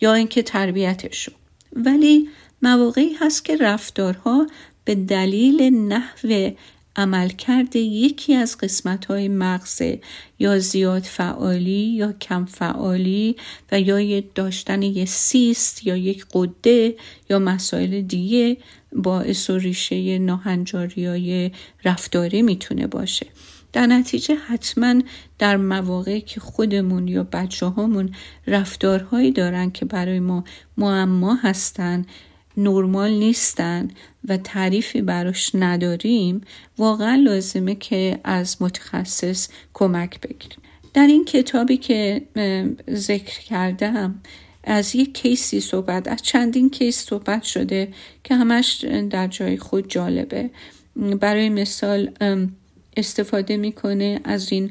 یا 0.00 0.14
اینکه 0.14 0.42
تربیتش 0.42 1.28
رو. 1.28 1.34
ولی 1.72 2.28
مواقعی 2.62 3.12
هست 3.20 3.44
که 3.44 3.56
رفتارها 3.56 4.46
به 4.84 4.94
دلیل 4.94 5.62
نحو 5.62 6.50
عملکرد 7.00 7.76
یکی 7.76 8.34
از 8.34 8.58
قسمت 8.58 9.04
های 9.04 9.28
مغزه 9.28 10.00
یا 10.38 10.58
زیاد 10.58 11.02
فعالی 11.02 11.94
یا 11.96 12.12
کم 12.12 12.44
فعالی 12.44 13.36
و 13.72 13.80
یا 13.80 14.22
داشتن 14.34 14.82
یک 14.82 15.08
سیست 15.08 15.86
یا 15.86 15.96
یک 15.96 16.26
قده 16.32 16.94
یا 17.30 17.38
مسائل 17.38 18.00
دیگه 18.00 18.56
باعث 18.92 19.50
و 19.50 19.58
ریشه 19.58 20.18
ناهنجاری 20.18 21.06
های 21.06 21.50
رفتاری 21.84 22.42
می‌تونه 22.42 22.86
باشه. 22.86 23.26
در 23.72 23.86
نتیجه 23.86 24.34
حتما 24.34 25.02
در 25.38 25.56
مواقعی 25.56 26.20
که 26.20 26.40
خودمون 26.40 27.08
یا 27.08 27.24
بچه 27.32 27.66
هامون 27.66 28.14
رفتارهایی 28.46 29.30
دارن 29.32 29.70
که 29.70 29.84
برای 29.84 30.20
ما 30.20 30.44
معما 30.76 31.34
هستن 31.34 32.06
نرمال 32.62 33.10
نیستن 33.10 33.88
و 34.28 34.36
تعریفی 34.36 35.02
براش 35.02 35.50
نداریم 35.54 36.40
واقعا 36.78 37.14
لازمه 37.14 37.74
که 37.74 38.20
از 38.24 38.56
متخصص 38.62 39.48
کمک 39.74 40.20
بگیریم. 40.20 40.58
در 40.94 41.06
این 41.06 41.24
کتابی 41.24 41.76
که 41.76 42.22
ذکر 42.90 43.40
کردم 43.40 44.20
از 44.64 44.96
یک 44.96 45.14
کیسی 45.14 45.60
صحبت 45.60 46.08
از 46.08 46.22
چندین 46.22 46.70
کیس 46.70 47.06
صحبت 47.06 47.42
شده 47.42 47.88
که 48.24 48.34
همش 48.34 48.84
در 49.10 49.26
جای 49.26 49.56
خود 49.56 49.90
جالبه. 49.90 50.50
برای 51.20 51.48
مثال 51.48 52.10
استفاده 52.96 53.56
می‌کنه 53.56 54.20
از 54.24 54.52
این 54.52 54.70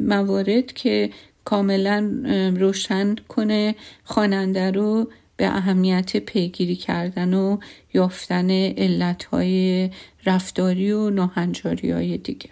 موارد 0.00 0.72
که 0.72 1.10
کاملا 1.44 2.22
روشن 2.56 3.14
کنه 3.28 3.74
خواننده 4.04 4.70
رو 4.70 5.10
به 5.36 5.46
اهمیت 5.46 6.16
پیگیری 6.16 6.76
کردن 6.76 7.34
و 7.34 7.58
یافتن 7.94 8.50
علتهای 8.50 9.90
رفتاری 10.26 10.92
و 10.92 11.10
ناهنجاری 11.10 11.90
های 11.90 12.18
دیگه. 12.18 12.48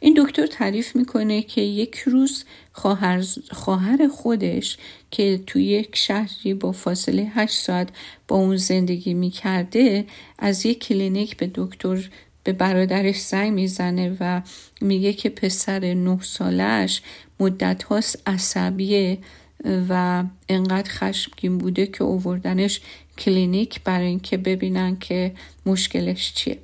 این 0.00 0.24
دکتر 0.24 0.46
تعریف 0.46 0.96
می‌کنه 0.96 1.42
که 1.42 1.60
یک 1.60 1.98
روز 1.98 2.44
خواهر, 2.72 3.24
خواهر 3.50 4.08
خودش 4.08 4.76
که 5.10 5.40
توی 5.46 5.64
یک 5.64 5.96
شهری 5.96 6.54
با 6.54 6.72
فاصله 6.72 7.32
8 7.34 7.54
ساعت 7.58 7.88
با 8.28 8.36
اون 8.36 8.56
زندگی 8.56 9.14
می‌کرده 9.14 10.04
از 10.38 10.66
یک 10.66 10.78
کلینیک 10.84 11.36
به 11.36 11.50
دکتر 11.54 12.10
به 12.44 12.52
برادرش 12.52 13.20
زنگ 13.20 13.52
می‌زنه 13.52 14.16
و 14.20 14.42
میگه 14.80 15.12
که 15.12 15.28
پسر 15.28 15.94
نه 15.94 16.18
سالش 16.22 17.02
مدت 17.40 17.82
هاست 17.82 18.22
عصبیه. 18.26 19.18
و 19.64 20.24
انقدر 20.48 20.90
خشمگین 20.90 21.58
بوده 21.58 21.86
که 21.86 22.04
اووردنش 22.04 22.80
کلینیک 23.18 23.80
برای 23.84 24.06
اینکه 24.06 24.36
ببینن 24.36 24.96
که 24.96 25.34
مشکلش 25.66 26.32
چیه. 26.34 26.58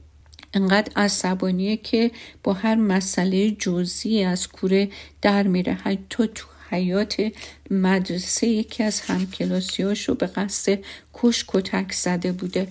انقدر 0.55 0.93
عصبانیه 0.97 1.77
که 1.77 2.11
با 2.43 2.53
هر 2.53 2.75
مسئله 2.75 3.51
جزئی 3.51 4.25
از 4.25 4.49
کوره 4.49 4.89
در 5.23 5.43
میره. 5.43 5.75
حتی 5.75 6.29
تو 6.35 6.47
حیات 6.71 7.33
مدرسه 7.71 8.47
یکی 8.47 8.83
از 8.83 9.01
همکلاسیاش 9.01 10.09
رو 10.09 10.15
به 10.15 10.27
قصد 10.27 10.79
کش 11.15 11.45
کتک 11.49 11.93
زده 11.93 12.33
بوده. 12.33 12.69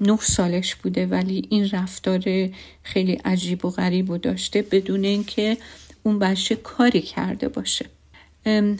نه 0.00 0.18
سالش 0.20 0.74
بوده 0.74 1.06
ولی 1.06 1.46
این 1.50 1.70
رفتار 1.70 2.22
خیلی 2.82 3.12
عجیب 3.12 3.64
و 3.64 3.70
غریب 3.70 4.10
و 4.10 4.18
داشته 4.18 4.62
بدون 4.62 5.04
اینکه 5.04 5.56
اون 6.02 6.18
بچه 6.18 6.56
کاری 6.56 7.00
کرده 7.00 7.48
باشه. 7.48 7.86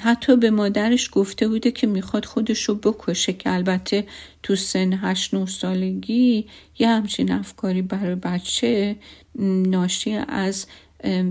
حتی 0.01 0.37
به 0.37 0.51
مادرش 0.51 1.09
گفته 1.13 1.49
بوده 1.49 1.71
که 1.71 1.87
می‌خواد 1.87 2.25
خودش 2.25 2.63
رو 2.63 2.75
بکشه 2.75 3.33
که 3.33 3.53
البته 3.53 4.07
تو 4.43 4.57
سن 4.57 4.93
هشت 4.93 5.35
نه 5.35 5.47
سالگی 5.47 6.47
یه 6.79 6.89
همچین 6.89 7.33
افکاری 7.33 7.83
برای 7.83 8.15
بچه 8.15 8.97
ناشی 9.39 10.13
از 10.29 10.67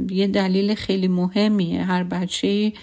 یه 0.10 0.28
دلیل 0.28 0.76
خیلی 0.76 1.08
مهمیه. 1.08 1.84
هر 1.84 2.04
بچه 2.04 2.74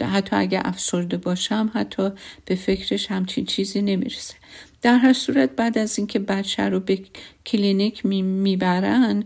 حتی 0.00 0.36
اگه 0.36 0.60
افسرده 0.64 1.16
باشم 1.16 1.70
حتی 1.74 2.10
به 2.44 2.54
فکرش 2.54 3.10
همچین 3.10 3.44
چیزی 3.44 3.82
نمی‌رسه. 3.82 4.34
در 4.82 4.96
هر 4.96 5.12
صورت 5.12 5.50
بعد 5.56 5.78
از 5.78 5.98
اینکه 5.98 6.18
بچه 6.18 6.62
رو 6.62 6.80
به 6.80 6.98
کلینیک 7.46 8.06
می‌برن 8.06 9.24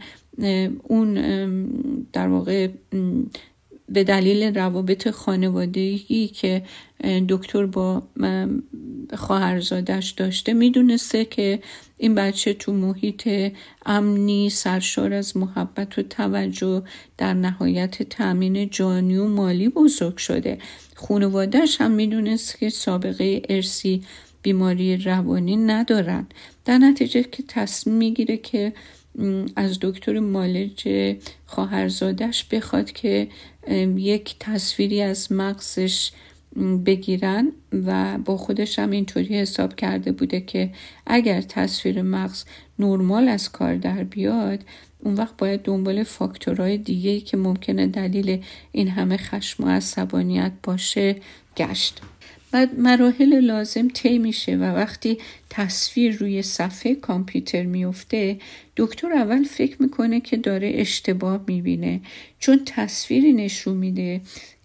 اون 0.83 1.15
در 2.13 2.29
واقع 2.29 2.69
به 3.89 4.05
دلیل 4.05 4.57
روابط 4.59 5.11
خانوادگی 5.11 6.29
که 6.29 6.63
دکتر 7.29 7.67
با 7.67 8.03
خواهرزادش 9.15 10.11
داشته 10.11 10.53
می‌دونسته 10.53 11.25
که 11.25 11.63
این 11.99 12.15
بچه 12.15 12.55
تو 12.55 12.73
محیط 12.73 13.53
امنی 13.87 14.51
سرشار 14.51 15.13
از 15.13 15.37
محبت 15.37 15.99
و 15.99 16.03
توجه 16.03 16.83
در 17.19 17.35
نهایت 17.35 18.03
تأمین 18.03 18.71
جانی 18.71 19.17
و 19.17 19.29
مالی 19.29 19.69
بزرگ 19.69 20.17
شده. 20.17 20.59
خانوادهش 20.95 21.81
هم 21.81 21.91
می‌دونست 21.91 22.59
که 22.59 22.69
سابقه 22.69 23.43
ارسی 23.49 24.03
بیماری 24.43 24.97
روانی 24.97 25.57
ندارن. 25.57 26.27
در 26.65 26.79
نتیجه 26.79 27.23
که 27.23 27.43
تصمیم 27.49 27.97
می‌گیره 27.97 28.37
که 28.37 28.73
از 29.57 29.79
دکتر 29.81 30.19
مالج 30.19 30.89
خواهرزادش 31.47 32.45
بخواد 32.45 32.93
که 32.93 33.29
یک 33.97 34.37
تصویری 34.41 35.03
از 35.03 35.33
مغزش 35.33 36.11
بگیرن 36.87 37.53
و 37.87 38.19
با 38.19 38.37
خودش 38.37 38.79
هم 38.79 38.91
اینطوری 38.91 39.41
حساب 39.41 39.77
کرده 39.77 40.13
بوده 40.13 40.41
که 40.41 40.71
اگر 41.07 41.41
تصویر 41.41 42.03
مغز 42.03 42.45
نرمال 42.79 43.29
از 43.29 43.53
کار 43.53 43.77
در 43.77 44.05
بیاد 44.05 44.61
اون 44.99 45.15
وقت 45.15 45.37
باید 45.37 45.63
دنبال 45.63 46.03
فاکتورهای 46.03 46.79
دیگه 46.79 47.21
که 47.21 47.37
ممکنه 47.37 47.87
دلیل 47.87 48.43
این 48.73 48.89
همه 48.89 49.17
خشم 49.17 49.65
و 49.65 49.69
عصبانیت 49.69 50.53
باشه 50.63 51.17
گشت. 51.57 52.01
بعد 52.51 52.79
مراحل 52.79 53.41
لازم 53.41 53.89
طی 53.89 54.19
میشه 54.19 54.57
و 54.57 54.63
وقتی 54.63 55.19
تصویر 55.51 56.17
روی 56.17 56.43
صفحه 56.43 56.95
کامپیوتر 56.95 57.63
میفته 57.63 58.39
دکتر 58.77 59.13
اول 59.13 59.45
فکر 59.45 59.83
می‌کنه 59.83 60.21
که 60.21 60.37
داره 60.37 60.73
اشتباه 60.75 61.45
می‌بینه 61.47 62.01
چون 62.39 62.61
تصویری 62.67 63.33
نشون 63.33 63.77
میده 63.77 64.21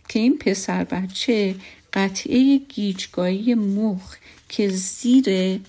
که 0.09 0.19
این 0.19 0.37
پسر 0.37 0.83
بچه 0.83 1.55
قطعه 1.93 2.57
گیجگاهی 2.57 3.53
مخ 3.53 4.15
که 4.49 4.67
زیر 4.67 5.59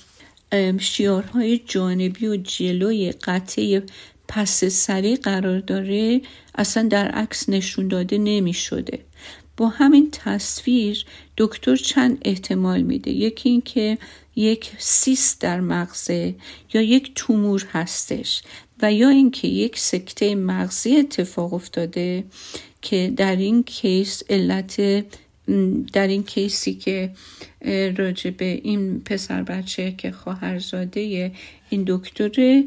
شیارهای 0.79 1.61
جانبی 1.67 2.27
و 2.27 2.37
جلوی 2.37 3.13
قطعه 3.13 3.83
پس 4.29 4.65
سری 4.65 5.17
قرار 5.17 5.61
داره 5.61 6.21
اصلا 6.55 6.83
در 6.83 7.09
عکس 7.09 7.49
نشون 7.49 7.89
داده 7.89 8.19
نمی 8.19 8.53
شده. 8.53 8.99
با 9.57 9.69
همین 9.69 10.09
تصویر 10.13 11.05
دکتر 11.39 11.77
چند 11.77 12.19
احتمال 12.23 12.83
میده؟ 12.83 13.11
یکی 13.11 13.49
اینکه 13.49 13.99
یک 14.37 14.71
سیست 14.79 15.41
در 15.41 15.61
مغزه 15.61 16.35
یا 16.75 16.83
یک 16.83 17.13
تومور 17.15 17.67
هستش 17.73 18.43
و 18.83 18.93
یا 18.93 19.09
اینکه 19.09 19.49
یک 19.49 19.79
سکته 19.79 20.35
مغزی 20.35 20.97
اتفاق 20.97 21.55
افتاده 21.55 22.25
که 22.83 23.13
در 23.17 23.37
این 23.37 23.63
کیس 23.63 24.23
علت 24.31 25.05
در 25.93 26.07
این 26.07 26.23
کیسی 26.23 26.75
که 26.75 27.11
راجع 27.97 28.31
به 28.31 28.61
این 28.63 29.01
پسر 29.01 29.43
بچه 29.43 29.93
که 29.93 30.11
خواهرزاده 30.11 31.33
این 31.71 31.85
دکتر 31.87 32.63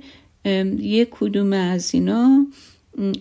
یک 0.79 1.07
کدوم 1.11 1.53
از 1.53 1.93
اینا 1.93 2.47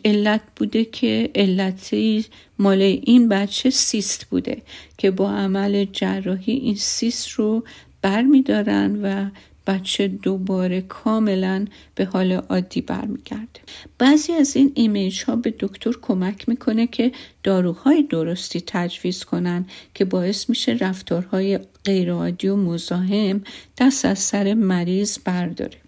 علت 0.05 0.41
بوده 0.57 0.85
که 0.85 1.31
علتی 1.35 2.25
مال 2.59 2.83
این 2.83 3.29
بچه 3.29 3.71
سیست 3.71 4.25
بوده 4.25 4.63
که 4.99 5.11
با 5.11 5.31
عمل 5.31 5.85
جراحی 5.93 6.53
این 6.53 6.75
سیست 6.75 7.31
رو 7.31 7.65
بر 8.03 8.25
دارن 8.47 9.01
و 9.03 9.31
بچه 9.67 10.09
دوباره 10.09 10.81
کاملا 10.81 11.67
به 11.95 12.05
حال 12.05 12.33
عادی 12.33 12.81
برمیگرده. 12.81 13.61
بعضی 13.99 14.33
از 14.33 14.57
این 14.57 14.73
ایمیج 14.75 15.23
ها 15.25 15.37
به 15.37 15.55
دکتر 15.61 15.93
کمک 16.03 16.49
می‌کنه 16.49 16.87
که 16.87 17.13
داروهای 17.43 18.03
درستی 18.03 18.63
تجویز 18.67 19.25
کنن 19.25 19.67
که 19.95 20.05
باعث 20.05 20.49
میشه 20.49 20.73
رفتارهای 20.81 21.59
غیرعادی 21.85 22.49
و 22.49 22.57
مزاحم 22.57 23.41
دست 23.79 24.05
از 24.05 24.19
سر 24.19 24.55
مریض 24.55 25.19
برداره. 25.19 25.84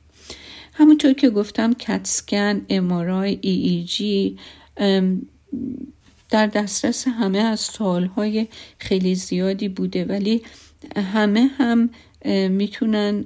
همونطور 0.79 1.13
که 1.13 1.31
گفتم 1.31 1.73
کتسکن 1.73 2.67
امارای 2.69 3.39
ای 3.41 3.51
ای 3.51 3.85
جی 3.85 4.39
در 6.31 6.47
دسترس 6.47 7.09
همه 7.09 7.39
از 7.39 7.61
سالهای 7.61 8.47
خیلی 8.79 9.15
زیادی 9.15 9.69
بوده 9.69 10.05
ولی 10.05 10.43
همه 10.97 11.51
هم 11.59 11.91
می‌تونن 12.51 13.25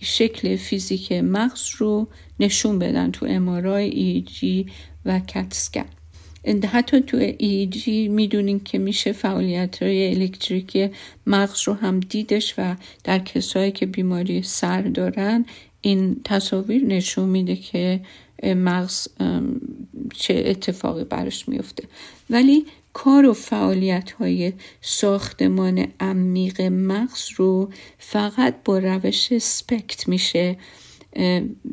شکل 0.00 0.56
فیزیک 0.56 1.12
مغز 1.12 1.70
رو 1.78 2.08
نشون 2.40 2.78
بدن 2.78 3.10
تو 3.10 3.26
امارای 3.26 3.88
ای 3.88 4.20
جی 4.22 4.66
و 5.04 5.20
کتسکن 5.20 5.84
حتی 6.72 7.00
تو 7.00 7.16
ای 7.16 7.66
جی 7.66 8.08
می‌دونین 8.08 8.60
که 8.60 8.78
میشه 8.78 9.12
فعالیت 9.12 9.82
های 9.82 10.14
الکتریکی 10.14 10.90
مغز 11.26 11.68
رو 11.68 11.74
هم 11.74 12.00
دیدش 12.00 12.54
و 12.58 12.76
در 13.04 13.18
کسایی 13.18 13.72
که 13.72 13.86
بیماری 13.86 14.42
سر 14.42 14.82
دارن 14.82 15.46
این 15.84 16.20
تصاویر 16.24 16.84
نشون 16.84 17.28
میده 17.28 17.56
که 17.56 18.00
مغز 18.42 19.08
چه 20.14 20.42
اتفاقی 20.46 21.04
برش 21.04 21.48
میفته. 21.48 21.84
ولی 22.30 22.66
کار 22.92 23.26
و 23.26 23.32
فعالیت 23.32 24.12
های 24.12 24.52
ساختمان 24.80 25.86
عمیق 26.00 26.60
مغز 26.62 27.28
رو 27.36 27.70
فقط 27.98 28.54
با 28.64 28.78
روش 28.78 29.38
سپکت 29.38 30.08
میشه 30.08 30.56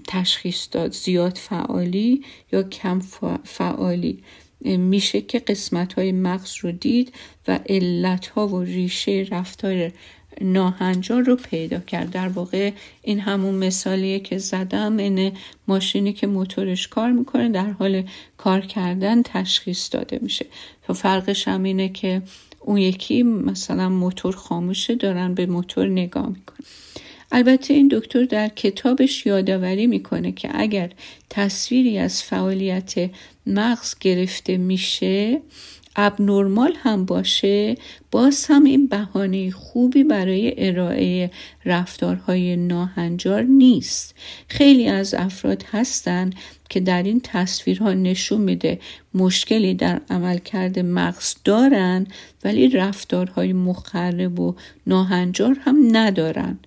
تشخیص 0.07 0.67
داد. 0.71 0.93
زیاد 0.93 1.37
فعالی 1.37 2.23
یا 2.51 2.63
کم 2.63 2.99
فعالی. 3.43 4.23
میشه 4.65 5.21
که 5.21 5.39
قسمت 5.39 5.93
های 5.93 6.11
مغز 6.11 6.55
رو 6.61 6.71
دید 6.71 7.13
و 7.47 7.59
علت 7.69 8.27
ها 8.27 8.47
و 8.47 8.63
ریشه 8.63 9.27
رفتار 9.31 9.91
ناهنجار 10.41 11.21
رو 11.21 11.35
پیدا 11.35 11.79
کرد. 11.79 12.09
در 12.09 12.27
واقع 12.27 12.71
این 13.01 13.19
همون 13.19 13.55
مثالیه 13.55 14.19
که 14.19 14.37
زدم 14.37 14.97
این 14.97 15.31
ماشینی 15.67 16.13
که 16.13 16.27
موتورش 16.27 16.87
کار 16.87 17.11
می‌کنه 17.11 17.49
در 17.49 17.71
حال 17.71 18.03
کار 18.37 18.61
کردن 18.61 19.23
تشخیص 19.23 19.89
داده 19.91 20.19
میشه. 20.21 20.45
تو 20.87 20.93
فرقش 20.93 21.47
هم 21.47 21.63
اینه 21.63 21.89
که 21.89 22.21
اون 22.59 22.77
یکی 22.77 23.23
مثلا 23.23 23.89
موتور 23.89 24.35
خاموشه 24.35 24.95
دارن 24.95 25.33
به 25.33 25.45
موتور 25.45 25.87
نگاه 25.87 26.29
می‌کنن. 26.29 26.65
البته 27.31 27.73
این 27.73 27.87
دکتر 27.91 28.23
در 28.23 28.47
کتابش 28.47 29.25
یادآوری 29.25 29.87
می‌کنه 29.87 30.31
که 30.31 30.49
اگر 30.53 30.89
تصویری 31.29 31.97
از 31.97 32.23
فعالیت 32.23 32.93
مغز 33.47 33.95
گرفته 33.99 34.57
میشه 34.57 35.41
ابنرمال 35.95 36.73
هم 36.77 37.05
باشه 37.05 37.75
باز 38.11 38.45
هم 38.45 38.63
این 38.63 38.87
بهانه 38.87 39.51
خوبی 39.51 40.03
برای 40.03 40.53
ارائه 40.57 41.31
رفتارهای 41.65 42.55
ناهنجار 42.55 43.41
نیست. 43.41 44.15
خیلی 44.47 44.87
از 44.87 45.13
افراد 45.13 45.63
هستند 45.71 46.35
که 46.69 46.79
در 46.79 47.03
این 47.03 47.21
تصویرها 47.23 47.93
نشون 47.93 48.41
میده 48.41 48.79
مشکلی 49.13 49.73
در 49.73 50.01
عملکرد 50.09 50.79
مغز 50.79 51.35
دارن 51.43 52.07
ولی 52.43 52.67
رفتارهای 52.67 53.53
مخرب 53.53 54.39
و 54.39 54.55
ناهنجار 54.87 55.57
هم 55.61 55.97
ندارن. 55.97 56.59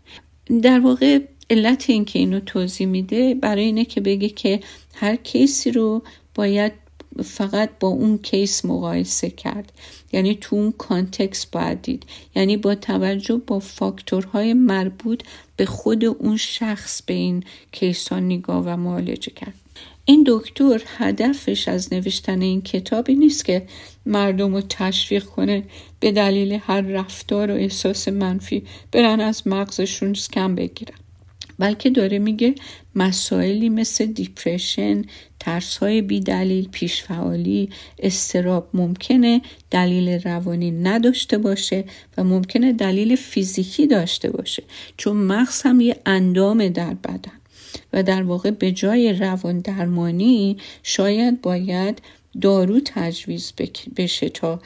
در 0.62 0.80
واقع 0.80 1.18
علت 1.50 1.90
این 1.90 2.04
که 2.04 2.18
اینو 2.18 2.40
توضیح 2.40 2.86
میده 2.86 3.34
برای 3.34 3.64
اینه 3.64 3.84
که 3.84 4.00
بگه 4.00 4.28
که 4.28 4.60
هر 4.94 5.16
case 5.16 5.60
ی 5.60 5.70
رو 5.70 6.02
باید 6.34 6.72
فقط 7.22 7.70
با 7.80 7.88
اون 7.88 8.18
case 8.18 8.64
مقایسه 8.64 9.30
کرد. 9.30 9.72
یعنی 10.12 10.38
تو 10.40 10.56
اون 10.56 10.72
context 10.78 11.46
باید 11.46 11.82
دید. 11.82 12.06
یعنی 12.36 12.56
با 12.56 12.74
توجه 12.74 13.40
با 13.46 13.58
فاکتورهای 13.58 14.52
مربوط 14.52 15.22
به 15.56 15.66
خود 15.66 16.04
اون 16.04 16.36
شخص 16.36 17.02
به 17.02 17.14
این 17.14 17.44
case 17.72 18.08
ها 18.08 18.20
نگاه 18.20 18.64
و 18.66 18.76
معالجه 18.76 19.32
کرد. 19.32 19.54
این 20.04 20.24
دکتر 20.26 20.82
هدفش 20.86 21.68
از 21.68 21.92
نوشتن 21.92 22.42
این 22.42 22.62
کتابی 22.62 23.14
نیست 23.14 23.44
که 23.44 23.66
مردم 24.06 24.54
رو 24.54 24.60
تشویق 24.60 25.24
کنه 25.24 25.62
به 26.00 26.12
دلیل 26.12 26.52
هر 26.52 26.80
رفتار 26.80 27.50
و 27.50 27.54
احساس 27.54 28.08
منفی 28.08 28.62
برن 28.92 29.20
از 29.20 29.46
مغزشون 29.46 30.14
اسکن 30.14 30.54
بگیرن. 30.54 31.03
بلکه 31.58 31.90
داره 31.90 32.18
میگه 32.18 32.54
مسائلی 32.94 33.68
مثل 33.68 34.06
depression، 34.06 35.02
ترس 35.40 35.76
های 35.76 36.02
بی 36.02 36.20
دلیل، 36.20 36.68
بیش‌فعالی، 36.68 37.70
اضطراب 37.98 38.68
ممکنه 38.74 39.40
دلیل 39.70 40.08
روانی 40.08 40.70
نداشته 40.70 41.38
باشه 41.38 41.84
و 42.18 42.24
ممکنه 42.24 42.72
دلیل 42.72 43.16
فیزیکی 43.16 43.86
داشته 43.86 44.30
باشه 44.30 44.62
چون 44.96 45.16
مغز 45.16 45.62
هم 45.62 45.80
یه 45.80 45.96
اندام 46.06 46.68
در 46.68 46.94
بدن 46.94 47.40
و 47.92 48.02
در 48.02 48.22
واقع 48.22 48.50
به 48.50 48.72
جای 48.72 49.12
روان 49.12 49.58
درمانی 49.58 50.56
شاید 50.82 51.40
باید 51.40 52.02
دارو 52.40 52.80
تجویز 52.84 53.52
بشه 53.96 54.28
تا 54.28 54.60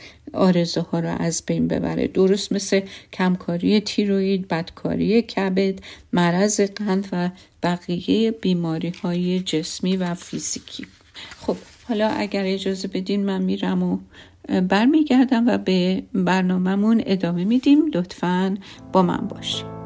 ها 0.93 1.01
را 1.01 1.13
از 1.13 1.43
بین 1.47 1.69
ببره. 1.69 2.07
درست 2.07 2.53
مثل 2.53 2.81
کمکاری 3.13 3.81
تیروید 3.81 4.49
بدکاری 4.49 5.23
کبد 5.23 5.79
مرض 6.13 6.61
قند 6.61 7.09
و 7.13 7.31
بقیه 7.63 8.31
بیماری 8.31 8.93
های 9.03 9.41
جسمی 9.41 9.97
و 9.97 10.15
فیزیکی. 10.15 10.87
خب 11.41 11.57
حالا 11.89 12.09
اگر 12.09 12.43
اجازه 12.47 12.89
بدین 12.89 13.25
من 13.25 13.43
میرم 13.43 13.83
و 13.83 13.99
برمیگردم 14.61 15.49
و 15.49 15.59
به 15.59 16.03
برنامهمون 16.15 17.03
ادامه 17.07 17.45
میدیم. 17.45 17.87
لطفا 17.95 18.57
با 18.93 19.03
من 19.03 19.29
باشیم 19.29 19.78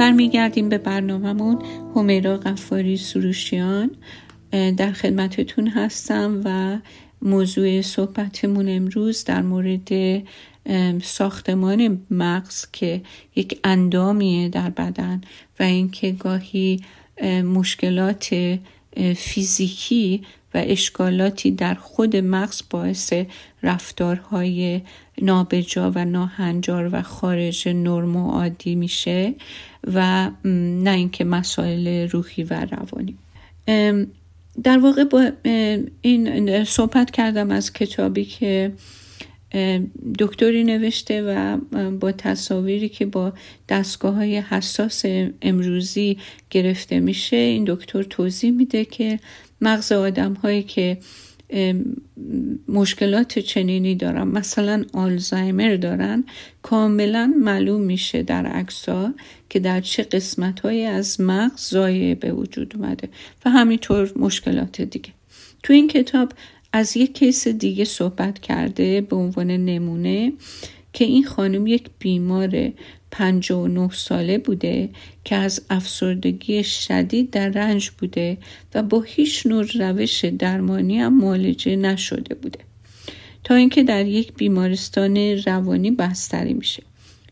برمیگردیم 0.00 0.68
به 0.68 0.78
برنامهمون. 0.78 1.58
همیرا 1.96 2.36
قفاری 2.36 2.96
سروشیان 2.96 3.90
در 4.50 4.92
خدمتتون 4.92 5.68
هستم 5.68 6.40
و 6.44 6.78
موضوع 7.22 7.80
صحبتمون 7.80 8.68
امروز 8.68 9.24
در 9.24 9.42
مورد 9.42 10.22
ساختمان 11.02 12.00
مغز 12.10 12.66
که 12.72 13.02
یک 13.36 13.60
اندامیه 13.64 14.48
در 14.48 14.70
بدن 14.70 15.20
و 15.60 15.62
اینکه 15.62 16.12
گاهی 16.12 16.80
مشکلات 17.44 18.58
فیزیکی 19.16 20.22
و 20.54 20.62
اشکالاتی 20.66 21.50
در 21.50 21.74
خود 21.74 22.16
مغز 22.16 22.62
باعث 22.70 23.12
رفتارهای 23.62 24.80
نابجا 25.22 25.92
و 25.94 26.04
ناهنجار 26.04 26.90
و 26.92 27.02
خارج 27.02 27.68
نرم 27.68 28.16
و 28.16 28.30
عادی 28.30 28.74
میشه 28.74 29.34
و 29.94 30.30
نه 30.44 30.90
اینکه 30.90 31.24
مسائل 31.24 32.08
روحی 32.08 32.42
و 32.42 32.66
روانی. 32.66 33.16
در 34.62 34.78
واقع 34.78 35.04
با 35.04 35.30
این 36.02 36.64
صحبت 36.64 37.10
کردم 37.10 37.50
از 37.50 37.72
کتابی 37.72 38.24
که 38.24 38.72
دکتری 40.18 40.64
نوشته 40.64 41.22
و 41.22 41.56
با 41.90 42.12
تصاویری 42.12 42.88
که 42.88 43.06
با 43.06 43.32
دستگاه 43.68 44.14
های 44.14 44.36
حساس 44.38 45.02
امروزی 45.42 46.18
گرفته 46.50 47.00
میشه 47.00 47.36
این 47.36 47.64
دکتر 47.66 48.02
توضیح 48.02 48.50
میده 48.50 48.84
که 48.84 49.20
مغز 49.60 49.92
آدم 49.92 50.34
هایی 50.34 50.62
که 50.62 50.98
مشکلات 52.68 53.38
چنینی 53.38 53.94
دارن 53.94 54.22
مثلا 54.22 54.84
آلزایمر 54.92 55.76
دارن 55.76 56.24
کاملا 56.62 57.34
معلوم 57.40 57.80
میشه 57.80 58.22
در 58.22 58.46
عکسها 58.46 59.14
که 59.48 59.60
در 59.60 59.80
چه 59.80 60.02
قسمت 60.02 60.60
های 60.60 60.84
از 60.84 61.20
مغز 61.20 61.68
زایه 61.70 62.14
به 62.14 62.32
وجود 62.32 62.76
اومده 62.76 63.08
و 63.44 63.50
همینطور 63.50 64.12
مشکلات 64.16 64.80
دیگه. 64.80 65.10
تو 65.62 65.72
این 65.72 65.88
کتاب 65.88 66.32
از 66.72 66.96
یک 66.96 67.14
کیس 67.14 67.48
دیگه 67.48 67.84
صحبت 67.84 68.38
کرده 68.38 69.00
به 69.00 69.16
عنوان 69.16 69.50
نمونه 69.50 70.32
که 70.92 71.04
این 71.04 71.24
خانم 71.24 71.66
یک 71.66 71.90
بیمار 71.98 72.72
59 73.10 73.90
ساله 73.92 74.38
بوده 74.38 74.88
که 75.24 75.36
از 75.36 75.62
افسردگی 75.70 76.64
شدید 76.64 77.30
در 77.30 77.48
رنج 77.48 77.90
بوده 77.90 78.38
و 78.74 78.82
با 78.82 79.00
هیچ 79.00 79.46
نوع 79.46 79.66
روش 79.74 80.24
درمانی 80.24 80.98
هم 80.98 81.18
معالجه 81.18 81.76
نشده 81.76 82.34
بوده. 82.34 82.58
تا 83.44 83.54
اینکه 83.54 83.82
در 83.82 84.06
یک 84.06 84.34
بیمارستان 84.34 85.16
روانی 85.16 85.90
بستری 85.90 86.54
میشه. 86.54 86.82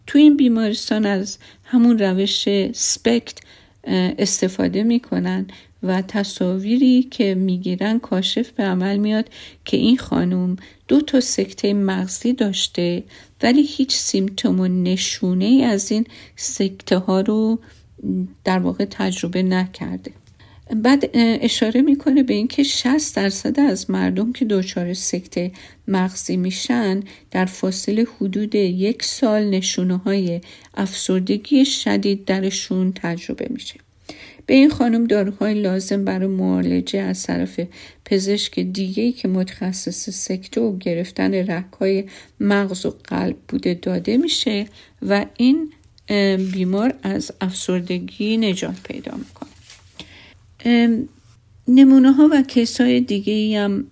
تو 0.07 0.19
این 0.19 0.37
بیمارستان 0.37 1.07
از 1.07 1.39
همون 1.65 1.99
روش 1.99 2.49
سپکت 2.73 3.39
استفاده 4.19 4.83
می‌کنن 4.83 5.47
و 5.83 6.03
تصاویری 6.03 7.03
که 7.03 7.35
می‌گیرن 7.35 7.99
کاشف 7.99 8.51
به 8.51 8.63
عمل 8.63 8.97
میاد 8.97 9.29
که 9.65 9.77
این 9.77 9.97
خانم 9.97 10.57
دو 10.89 11.01
تا 11.01 11.21
سکته 11.21 11.75
مغزی 11.75 12.33
داشته 12.33 13.05
ولی 13.43 13.63
هیچ 13.63 13.97
سیمتوم 13.97 14.61
و 14.61 14.69
نشونه 14.69 15.45
ای 15.45 15.65
از 15.65 15.93
این 15.93 16.07
سکته 16.37 16.99
ها 16.99 17.21
رو 17.21 17.59
در 18.45 18.59
واقع 18.59 18.85
تجربه 18.85 19.43
نکرده. 19.43 20.11
بعد 20.77 21.11
اشاره 21.15 21.83
می‌کنه 21.83 22.23
به 22.23 22.35
اینکه 22.35 22.63
60 22.63 23.17
درصد 23.17 23.61
از 23.61 23.91
مردم 23.91 24.33
که 24.33 24.45
دچار 24.45 24.95
سکته 24.95 25.53
مغزی 25.89 26.37
میشن 26.37 27.03
در 27.31 27.45
فاصله 27.45 28.07
حدود 28.21 28.55
یک 28.55 29.03
سال 29.03 29.45
نشونه 29.45 29.97
های 29.97 30.41
افسردگی 30.75 31.65
شدید 31.65 32.25
درشون 32.25 32.93
تجربه 32.93 33.47
میشه. 33.51 33.75
به 34.47 34.55
این 34.55 34.71
خانم 34.71 35.05
داروهای 35.05 35.55
لازم 35.55 36.05
برای 36.05 36.29
معالجه 36.29 37.01
از 37.01 37.23
طرف 37.23 37.61
پزشک 38.11 38.61
دیگه 38.61 39.13
که 39.13 39.29
متخصص 39.29 40.11
سکته 40.11 40.61
و 40.61 40.79
گرفتن 40.79 41.35
رکای 41.35 42.05
مغز 42.41 42.87
و 42.87 42.95
قلب 43.05 43.37
بوده 43.49 43.75
داده 43.75 44.17
میشه 44.17 44.67
و 45.03 45.27
این 45.37 45.73
بیمار 46.53 46.95
از 47.03 47.33
افسردگی 47.41 48.37
نجات 48.37 48.83
پیدا 48.85 49.13
می‌کنه. 49.17 49.49
نمونه 51.69 52.13
ها 52.13 52.29
و 52.33 52.43
کیس 52.43 52.81
های 52.81 53.01
دیگه 53.01 53.61
هم 53.61 53.87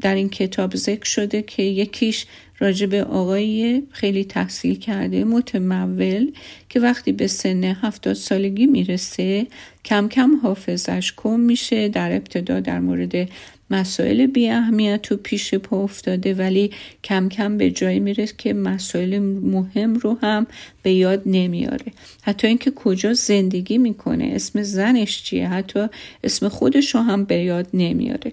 در 0.00 0.14
این 0.14 0.28
کتاب 0.28 0.76
ذکر 0.76 1.04
شده 1.04 1.42
که 1.42 1.62
یکیش 1.62 2.26
راجع 2.58 2.86
به 2.86 3.04
آقایی 3.04 3.82
خیلی 3.90 4.24
تحصیل 4.24 4.78
کرده 4.78 5.24
متمول 5.24 6.32
که 6.68 6.80
وقتی 6.80 7.12
به 7.12 7.26
سن 7.26 7.64
هفتاد 7.64 8.14
سالگی 8.14 8.66
می‌رسه 8.66 9.46
کم 9.84 10.08
کم 10.08 10.36
حافظش 10.42 11.12
کم 11.16 11.40
میشه. 11.40 11.88
در 11.88 12.16
ابتدا 12.16 12.60
در 12.60 12.80
مورد 12.80 13.28
مسائل 13.70 14.26
بی 14.26 14.48
اهمیت 14.48 15.12
و 15.12 15.16
پیش 15.16 15.54
پا 15.54 15.82
افتاده 15.82 16.34
ولی 16.34 16.70
کم 17.04 17.28
کم 17.28 17.58
به 17.58 17.70
جایی 17.70 18.00
می‌رسه 18.00 18.34
که 18.38 18.52
مسائل 18.52 19.18
مهم 19.18 19.94
رو 19.94 20.18
هم 20.22 20.46
به 20.82 20.92
یاد 20.92 21.22
نمیاره. 21.26 21.92
حتی 22.22 22.46
اینکه 22.46 22.70
کجا 22.70 23.12
زندگی 23.12 23.78
می‌کنه 23.78 24.30
اسم 24.34 24.62
زنش 24.62 25.22
چیه؟ 25.22 25.48
حتی 25.48 25.86
اسم 26.24 26.48
خودش 26.48 26.94
رو 26.94 27.00
هم 27.00 27.24
به 27.24 27.36
یاد 27.36 27.66
نمیاره. 27.74 28.32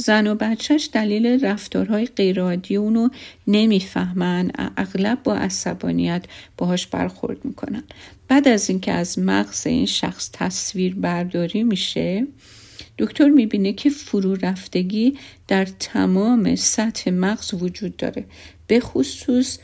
زن 0.00 0.26
و 0.26 0.34
بچهش 0.34 0.88
دلیل 0.92 1.44
رفتارهای 1.44 2.06
غیرعادی 2.06 2.76
اونو 2.76 3.08
نمی‌فهمن. 3.46 4.50
اغلب 4.76 5.22
با 5.22 5.34
عصبانیت 5.34 6.24
باهاش 6.56 6.86
برخورد 6.86 7.44
می‌کنن. 7.44 7.82
بعد 8.28 8.48
از 8.48 8.70
اینکه 8.70 8.92
از 8.92 9.18
مغز 9.18 9.66
این 9.66 9.86
شخص 9.86 10.30
تصویر 10.32 10.94
برداری 10.94 11.62
میشه 11.62 12.26
دکتر 12.98 13.28
می‌بینه 13.28 13.72
که 13.72 13.90
فرو 13.90 14.34
رفتگی 14.34 15.18
در 15.48 15.64
تمام 15.64 16.56
سطح 16.56 17.10
مغز 17.10 17.54
وجود 17.54 17.96
داره. 17.96 18.24
به 18.66 18.80
خصوص 18.80 19.58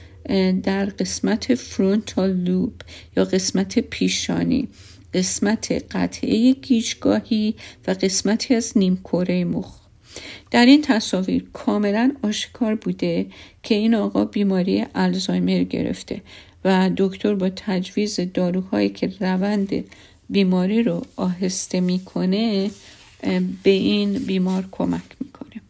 در 0.62 0.84
قسمت 0.84 1.54
فرونتال 1.54 2.32
لوب 2.36 2.72
یا 3.16 3.24
قسمت 3.24 3.78
پیشانی. 3.78 4.68
قسمت 5.14 5.84
قطعه 5.90 6.52
گیجگاهی 6.52 7.54
و 7.86 7.90
قسمتی 7.90 8.54
از 8.54 8.78
نیمکره 8.78 9.44
مخ. 9.44 9.85
در 10.56 10.66
این 10.66 10.82
تصاویر 10.82 11.44
کاملا 11.52 12.12
آشکار 12.22 12.74
بوده 12.74 13.26
که 13.62 13.74
این 13.74 13.94
آقا 13.94 14.24
بیماری 14.24 14.84
الزایمر 14.94 15.62
گرفته 15.62 16.22
و 16.64 16.90
دکتر 16.96 17.34
با 17.34 17.50
تجویز 17.56 18.20
داروهایی 18.34 18.88
که 18.88 19.12
روند 19.20 19.84
بیماری 20.30 20.82
رو 20.82 21.06
آهسته 21.16 21.80
می‌کنه 21.80 22.70
به 23.62 23.70
این 23.70 24.12
بیمار 24.12 24.68
کمک 24.70 25.02
می‌کنه. 25.20 25.62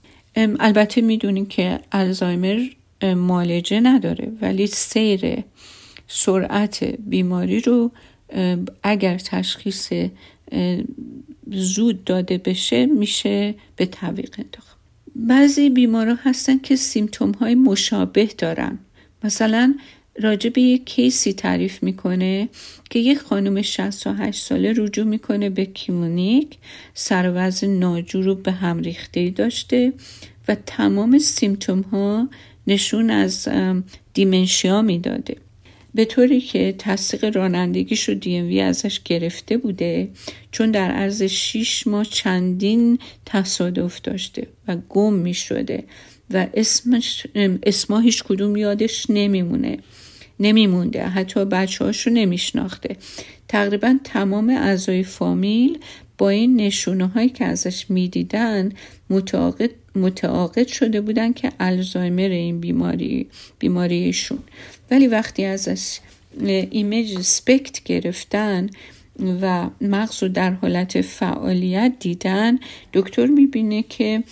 البته 0.61 1.01
می‌دونیم 1.01 1.47
که 1.47 1.81
الزایمر 1.93 2.67
معالجه 3.03 3.81
نداره 3.81 4.33
ولی 4.41 4.67
سیر 4.67 5.45
سرعت 6.09 6.85
بیماری 6.85 7.61
رو 7.61 7.91
اگر 8.83 9.19
تشخیص 9.19 9.93
زود 11.53 12.05
داده 12.05 12.39
بشه 12.39 12.87
میشه 12.87 13.55
به 13.77 13.87
تعویق 13.87 14.35
انداخت. 14.39 14.66
بعضی 15.19 15.71
بیمارا 15.71 16.15
هستن 16.15 16.59
که 16.59 16.77
سیمتوم 16.77 17.33
های 17.33 17.55
مشابه 17.55 18.29
دارن. 18.39 18.79
مثلا 19.25 19.75
راجع 20.21 20.51
به 20.51 20.61
یک 20.61 20.85
کیسی 20.85 21.33
تعریف 21.33 21.83
می‌کنه 21.83 22.49
که 22.91 22.99
یک 22.99 23.19
خانم 23.19 23.63
68 23.63 24.43
ساله 24.43 24.73
رجوع 24.77 25.05
می‌کنه 25.05 25.51
به 25.51 25.65
کیمونیک 25.65 26.57
سر 26.95 27.33
وزن 27.35 27.67
ناجور 27.67 28.25
رو 28.25 28.35
به 28.35 28.53
هم 28.53 28.79
ریخته 28.79 29.31
داشته 29.31 29.93
و 30.49 30.55
تمام 30.67 31.19
سیمتوم 31.19 31.81
ها 31.81 32.29
نشون 32.67 33.11
از 33.11 33.49
دیمنشیا 34.15 34.83
می‌داده. 34.83 35.37
به 35.97 36.05
طوری 36.05 36.41
که 36.41 36.75
تصدیق 36.79 37.37
رانندگیش 37.37 38.09
رو 38.09 38.15
دی 38.15 38.61
ازش 38.61 39.01
گرفته 39.05 39.57
بوده 39.57 40.09
چون 40.51 40.71
در 40.71 40.91
عرض 40.91 41.23
6 41.23 41.87
ماه 41.87 42.05
چندین 42.05 42.99
تصادف 43.27 44.01
داشته 44.01 44.47
و 44.69 44.77
گم 44.89 45.13
می 45.13 45.35
شده 45.35 45.85
و 46.31 46.47
اسمش 46.55 47.27
اسما 47.63 47.99
هیچ 48.01 48.25
کدوم 48.25 48.57
یادش 48.57 49.07
نمیمونه 49.09 49.79
نمیمونده 50.41 51.03
حتی 51.03 51.45
بچه 51.45 51.85
هاش 51.85 52.07
رو 52.07 52.13
نمیشناخته. 52.13 52.97
تقریبا 53.49 53.99
تمام 54.05 54.51
اعضای 54.51 55.03
فامیل 55.03 55.79
با 56.19 56.29
این 56.29 56.57
نشونه 56.57 57.07
هایی 57.07 57.29
که 57.29 57.45
ازش 57.45 57.91
می‌دیدن 57.91 58.73
متعاقد, 59.11 59.71
متعاقد 59.95 60.67
شده 60.67 61.01
بودن 61.01 61.33
که 61.33 61.53
الزایمر 61.61 62.29
این 62.29 62.61
بیماری 62.61 63.27
بیماریشون. 63.59 64.39
ولی 64.91 65.07
وقتی 65.07 65.45
ازش 65.45 65.99
ایمیج 66.71 67.21
سپکت 67.21 67.83
گرفتن 67.83 68.71
و 69.41 69.71
مغز 69.81 70.23
رو 70.23 70.29
در 70.29 70.51
حالت 70.51 71.01
فعالیت 71.01 71.93
دیدن 72.01 72.59
دکتر 72.93 73.27
می‌بینه 73.27 73.83
که 73.83 74.23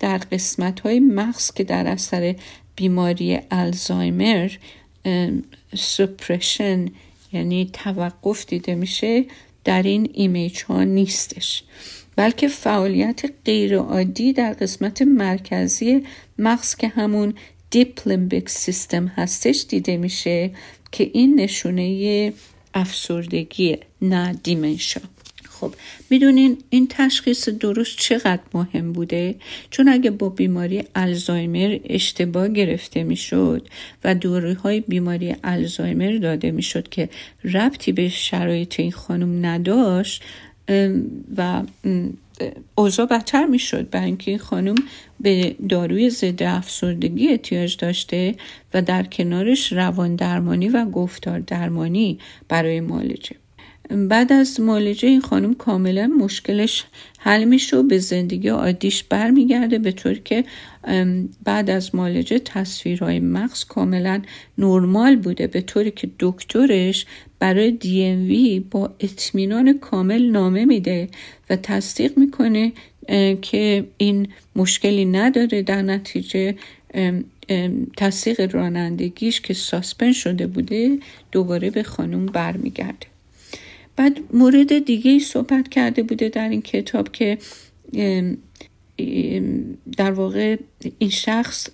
در 0.00 0.18
قسمت 0.18 0.80
های 0.80 1.00
مغز 1.00 1.52
که 1.52 1.64
در 1.64 1.86
اثر 1.86 2.34
بیماری 2.76 3.38
الزایمر 3.50 4.50
suppression 5.76 6.86
یعنی 7.32 7.70
توقف 7.72 8.46
دیده 8.46 8.74
میشه 8.74 9.24
در 9.64 9.82
این 9.82 10.10
image 10.14 10.62
ها 10.62 10.84
نیستش. 10.84 11.62
بلکه 12.16 12.48
فعالیت 12.48 13.22
غیرعادی 13.44 14.32
در 14.32 14.52
قسمت 14.52 15.02
مرکزی 15.02 16.06
مغز 16.38 16.74
که 16.74 16.88
همون 16.88 17.34
deep 17.72 18.08
limbic 18.08 18.48
system 18.48 19.06
هستش 19.06 19.64
دیده 19.68 19.96
میشه 19.96 20.50
که 20.92 21.10
این 21.12 21.40
نشونه 21.40 22.32
افسردگی 22.74 23.78
نه 24.02 24.32
dementia 24.42 25.00
خب 25.50 25.74
می‌دونین 26.10 26.58
این 26.70 26.86
تشخیص 26.90 27.48
درست 27.48 27.98
چقدر 27.98 28.42
مهم 28.54 28.92
بوده؟ 28.92 29.34
چون 29.70 29.88
اگه 29.88 30.10
با 30.10 30.28
بیماری 30.28 30.84
آلزایمر 30.94 31.78
اشتباه 31.84 32.48
گرفته 32.48 33.04
می‌شد 33.04 33.68
و 34.04 34.14
دوره 34.14 34.54
های 34.54 34.80
بیماری 34.80 35.36
الزایمر 35.44 36.18
داده 36.18 36.50
می‌شد 36.50 36.88
که 36.88 37.08
ربطی 37.44 37.92
به 37.92 38.08
شرایط 38.08 38.80
این 38.80 38.92
خانم 38.92 39.46
نداشت 39.46 40.22
و 41.36 41.62
اوضاع 42.74 43.06
بدتر 43.06 43.46
می‌شد. 43.46 43.90
برای 43.90 44.06
اینکه 44.06 44.30
این 44.30 44.40
خانم 44.40 44.74
به 45.20 45.56
داروی 45.68 46.10
ضد 46.10 46.42
افسردگی 46.42 47.28
احتیاج 47.28 47.76
داشته 47.76 48.34
و 48.74 48.82
در 48.82 49.02
کنارش 49.02 49.72
روان 49.72 50.16
درمانی 50.16 50.68
و 50.68 50.84
گفتار 50.84 51.38
درمانی 51.38 52.18
برای 52.48 52.80
مالجه 52.80 53.36
بعد 53.92 54.32
از 54.32 54.60
معالجه 54.60 55.08
این 55.08 55.20
خانم 55.20 55.54
کاملا 55.54 56.06
مشکلش 56.06 56.84
حل 57.18 57.44
میشه 57.44 57.76
و 57.76 57.82
به 57.82 57.98
زندگی 57.98 58.48
عادیش 58.48 59.04
برمیگرده 59.04 59.78
به 59.78 59.92
طور 59.92 60.14
که 60.14 60.44
بعد 61.44 61.70
از 61.70 61.94
معالجه 61.94 62.38
تصویرهای 62.38 63.20
مغز 63.20 63.64
کاملا 63.64 64.22
نرمال 64.58 65.16
بوده 65.16 65.46
به 65.46 65.60
طوری 65.60 65.90
که 65.90 66.10
دکترش 66.18 67.06
برای 67.38 67.70
دی 67.70 68.04
ام 68.04 68.26
وی 68.26 68.60
با 68.60 68.94
اطمینان 69.00 69.78
کامل 69.78 70.22
نامه 70.22 70.64
میده 70.64 71.08
و 71.50 71.56
تصدیق 71.56 72.18
می‌کنه 72.18 72.72
که 73.42 73.86
این 73.96 74.28
مشکلی 74.56 75.04
نداره 75.04 75.62
در 75.62 75.82
نتیجه 75.82 76.54
تصدیق 77.96 78.54
رانندگیش 78.54 79.40
که 79.40 79.54
ساسپن 79.54 80.12
شده 80.12 80.46
بوده 80.46 80.98
دوباره 81.32 81.70
به 81.70 81.82
خانم 81.82 82.26
برمیگرده. 82.26 83.11
بعد 83.96 84.18
مورد 84.32 84.84
دیگه 84.84 85.10
ای 85.10 85.20
صحبت 85.20 85.68
کرده 85.68 86.02
بوده 86.02 86.28
در 86.28 86.48
این 86.48 86.62
کتاب 86.62 87.12
که 87.12 87.38
در 89.96 90.12
واقع 90.12 90.56
این 90.98 91.10
شخص 91.10 91.68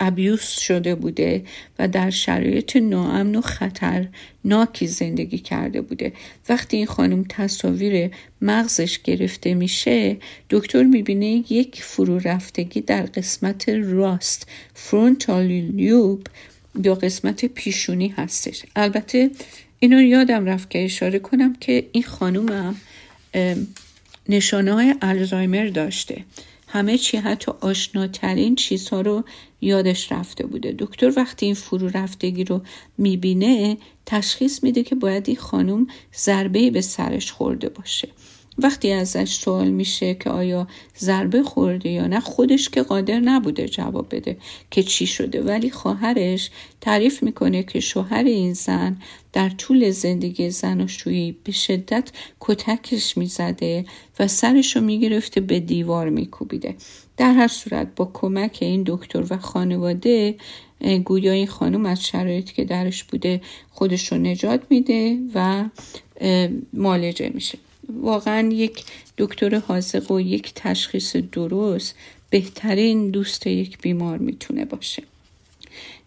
ابیوس 0.00 0.58
شده 0.58 0.94
بوده 0.94 1.44
و 1.78 1.88
در 1.88 2.10
شرایط 2.10 2.76
ناامن 2.76 3.36
و 3.36 3.40
خطرناکی 3.40 4.86
زندگی 4.86 5.38
کرده 5.38 5.80
بوده. 5.80 6.12
وقتی 6.48 6.76
این 6.76 6.86
خانم 6.86 7.24
تصاویر 7.28 8.10
مغزش 8.42 8.98
گرفته 8.98 9.54
میشه 9.54 10.16
دکتر 10.50 10.82
می‌بینه 10.82 11.52
یک 11.52 11.82
فرو 11.82 12.18
رفتگی 12.18 12.80
در 12.80 13.02
قسمت 13.02 13.68
راست 13.68 14.46
فرونتال 14.74 15.46
لیوب 15.46 16.26
یا 16.84 16.94
قسمت 16.94 17.44
پیشونی 17.44 18.08
هستش. 18.08 18.62
البته 18.76 19.30
اینو 19.82 20.02
یادم 20.02 20.44
رفت 20.44 20.70
که 20.70 20.84
اشاره 20.84 21.18
کنم 21.18 21.54
که 21.54 21.88
این 21.92 22.02
خانومم 22.02 22.76
نشانه 24.28 24.72
های 24.72 24.94
الزایمر 25.02 25.66
داشته. 25.66 26.24
همه 26.68 26.98
چی 26.98 27.16
حتی 27.16 27.52
آشناترین 27.60 28.54
چیزها 28.54 29.00
رو 29.00 29.24
یادش 29.60 30.12
رفته 30.12 30.46
بوده. 30.46 30.74
دکتر 30.78 31.12
وقتی 31.16 31.46
این 31.46 31.54
فرو 31.54 31.88
رفتگی 31.88 32.44
رو 32.44 32.62
می‌بینه 32.98 33.76
تشخیص 34.06 34.62
میده 34.62 34.82
که 34.82 34.94
باید 34.94 35.28
این 35.28 35.36
خانم 35.36 35.86
ضربه 36.16 36.70
به 36.70 36.80
سرش 36.80 37.32
خورده 37.32 37.68
باشه. 37.68 38.08
وقتی 38.62 38.92
ازش 38.92 39.32
سوال 39.32 39.68
میشه 39.68 40.14
که 40.14 40.30
آیا 40.30 40.68
ضربه 40.98 41.42
خورده 41.42 41.88
یا 41.88 42.06
نه 42.06 42.20
خودش 42.20 42.68
که 42.68 42.82
قادر 42.82 43.20
نبوده 43.20 43.68
جواب 43.68 44.14
بده 44.16 44.36
که 44.70 44.82
چی 44.82 45.06
شده. 45.06 45.42
ولی 45.42 45.70
خواهرش 45.70 46.50
تعریف 46.80 47.22
می‌کنه 47.22 47.62
که 47.62 47.80
شوهر 47.80 48.24
این 48.24 48.52
زن 48.52 48.96
در 49.32 49.48
طول 49.48 49.90
زندگی 49.90 50.50
زناشویی 50.50 51.36
به 51.44 51.52
شدت 51.52 52.10
کتکش 52.40 53.16
می‌زده 53.16 53.84
و 54.18 54.28
سرش 54.28 54.76
رو 54.76 54.82
می‌گرفته 54.82 55.40
به 55.40 55.60
دیوار 55.60 56.08
میکوبیده. 56.08 56.74
در 57.16 57.32
هر 57.32 57.48
صورت 57.48 57.88
با 57.96 58.10
کمک 58.14 58.58
این 58.60 58.82
دکتر 58.86 59.24
و 59.30 59.38
خانواده 59.38 60.34
گویا 61.04 61.32
این 61.32 61.46
خانم 61.46 61.86
از 61.86 62.04
شرایطی 62.04 62.54
که 62.54 62.64
درش 62.64 63.04
بوده 63.04 63.40
خودش 63.70 64.12
رو 64.12 64.18
نجات 64.18 64.60
میده 64.70 65.18
و 65.34 65.64
مالجه 66.72 67.30
میشه. 67.34 67.58
واقعا 68.02 68.48
یک 68.52 68.84
دکتر 69.18 69.58
حاضق 69.58 70.10
و 70.10 70.20
یک 70.20 70.52
تشخیص 70.54 71.16
درست 71.16 71.94
بهترین 72.30 73.10
دوست 73.10 73.46
یک 73.46 73.78
بیمار 73.78 74.18
می‌تونه 74.18 74.64
باشه. 74.64 75.02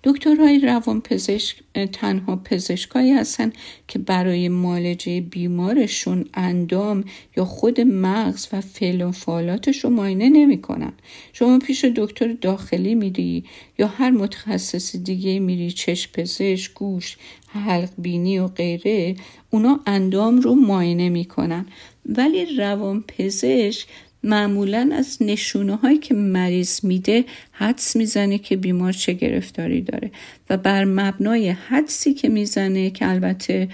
دکترهای 0.03 0.59
روان 0.59 1.01
پزشک 1.01 1.55
تنها 1.91 2.35
پزشکایی 2.35 3.11
هستن 3.11 3.53
که 3.87 3.99
برای 3.99 4.49
معالجه 4.49 5.21
بیمارشون 5.21 6.25
اندام 6.33 7.03
یا 7.37 7.45
خود 7.45 7.81
مغز 7.81 8.47
و 8.53 8.61
فعل 8.61 9.01
و 9.01 9.11
فعالاتش 9.11 9.83
رو 9.83 9.89
معاینه 9.89 10.29
نمی‌کنن. 10.29 10.93
شما 11.33 11.59
پیش 11.59 11.85
دکتر 11.85 12.33
داخلی 12.41 12.95
میری 12.95 13.43
یا 13.79 13.87
هر 13.87 14.09
متخصص 14.09 14.95
دیگه 14.95 15.39
میری 15.39 15.71
چشم 15.71 16.11
پزشک 16.13 16.73
گوش 16.73 17.17
حلق 17.59 17.89
بینی 17.97 18.39
و 18.39 18.47
غیره 18.47 19.15
اونا 19.49 19.79
اندام 19.87 20.39
رو 20.39 20.55
معاینه 20.55 21.09
می‌کنن. 21.09 21.65
ولی 22.05 22.55
روان 22.55 23.03
پزشک 23.07 23.87
معمولا 24.23 24.89
از 24.93 25.17
نشونه 25.21 25.75
هایی 25.75 25.97
که 25.97 26.13
مریض 26.13 26.85
میده 26.85 27.25
حدس 27.51 27.95
می‌زنه 27.95 28.37
که 28.37 28.55
بیمار 28.55 28.93
چه 28.93 29.13
گرفتاری 29.13 29.81
داره. 29.81 30.11
و 30.49 30.57
بر 30.57 30.85
مبنای 30.85 31.49
حدسی 31.49 32.13
که 32.13 32.29
می‌زنه 32.29 32.89
که 32.89 33.09
البته 33.09 33.67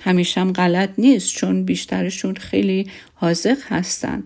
همیشه 0.00 0.40
هم 0.40 0.52
غلط 0.52 0.90
نیست 0.98 1.34
چون 1.34 1.64
بیشترشون 1.64 2.34
خیلی 2.34 2.86
حاضق 3.14 3.58
هستن 3.64 4.24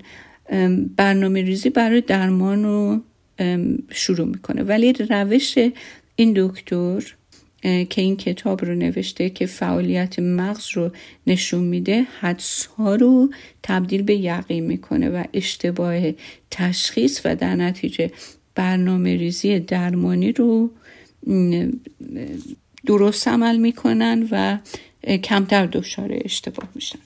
برنامه 0.97 1.43
ریزی 1.43 1.71
برای 1.71 2.01
درمان 2.01 2.65
رو 2.65 3.01
شروع 3.91 4.27
می‌کنه. 4.27 4.63
ولی 4.63 4.93
روش 4.93 5.59
این 6.17 6.33
دکتر 6.37 7.15
که 7.67 8.03
این 8.03 8.17
کتاب 8.17 8.65
رو 8.65 8.75
نوشته 8.75 9.31
که 9.31 9.47
فعالیت 9.47 10.19
مغز 10.19 10.67
رو 10.75 10.91
نشون 11.27 11.65
میده 11.65 12.07
حدس 12.21 12.67
ها 12.67 12.95
رو 12.95 13.31
تبدیل 13.63 14.03
به 14.03 14.17
یقین 14.17 14.65
می‌کنه 14.65 15.09
و 15.09 15.25
اشتباه 15.33 16.13
تشخیص 16.51 17.21
و 17.25 17.37
در 17.37 17.57
نتیجه 17.57 18.11
برنامه 18.55 19.17
ریزی 19.17 19.59
درمانی 19.59 20.33
رو 20.33 20.71
درست 22.87 23.29
عمل 23.29 23.57
می‌کنن 23.57 24.29
و 24.31 24.59
کمتر 25.17 25.67
دچار 25.67 26.11
اشتباه 26.25 26.69
میشن. 26.75 26.99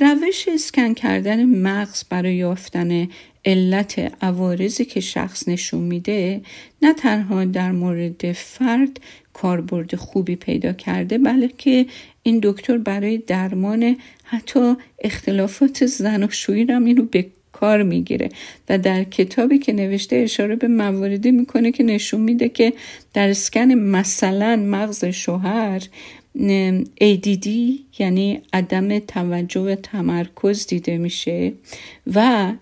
روش 0.00 0.48
اسکن 0.48 0.94
کردن 0.94 1.44
مغز 1.44 2.04
برای 2.10 2.34
یافتن 2.34 3.08
علت 3.44 4.12
عوارضی 4.22 4.84
که 4.84 5.00
شخص 5.00 5.48
نشون 5.48 5.80
میده 5.80 6.40
نه 6.82 6.94
تنها 6.94 7.44
در 7.44 7.72
مورد 7.72 8.32
فرد 8.32 9.00
کاربرد 9.32 9.96
خوبی 9.96 10.36
پیدا 10.36 10.72
کرده 10.72 11.18
بلکه 11.18 11.86
این 12.22 12.40
دکتر 12.42 12.78
برای 12.78 13.18
درمان 13.18 13.96
حتی 14.24 14.74
اختلافات 14.98 15.86
زن 15.86 16.22
و 16.22 16.30
شویی 16.30 16.64
هم 16.64 16.84
اینو 16.84 17.02
به 17.02 17.26
کار 17.52 17.82
می‌گیره. 17.82 18.28
و 18.68 18.78
در 18.78 19.04
کتابی 19.04 19.58
که 19.58 19.72
نوشته 19.72 20.16
اشاره 20.16 20.56
به 20.56 20.68
مواردی 20.68 21.30
می‌کنه 21.30 21.72
که 21.72 21.82
نشون 21.82 22.20
میده 22.20 22.48
که 22.48 22.72
در 23.14 23.28
اسکن 23.28 23.66
مثلا 23.74 24.56
مغز 24.56 25.04
شوهر 25.04 25.80
ADD 27.00 27.48
یعنی 27.98 28.40
عدم 28.52 28.98
توجه 28.98 29.60
و 29.60 29.74
تمرکز 29.74 30.66
دیده 30.66 30.98
میشه 30.98 31.52
و 32.14 32.52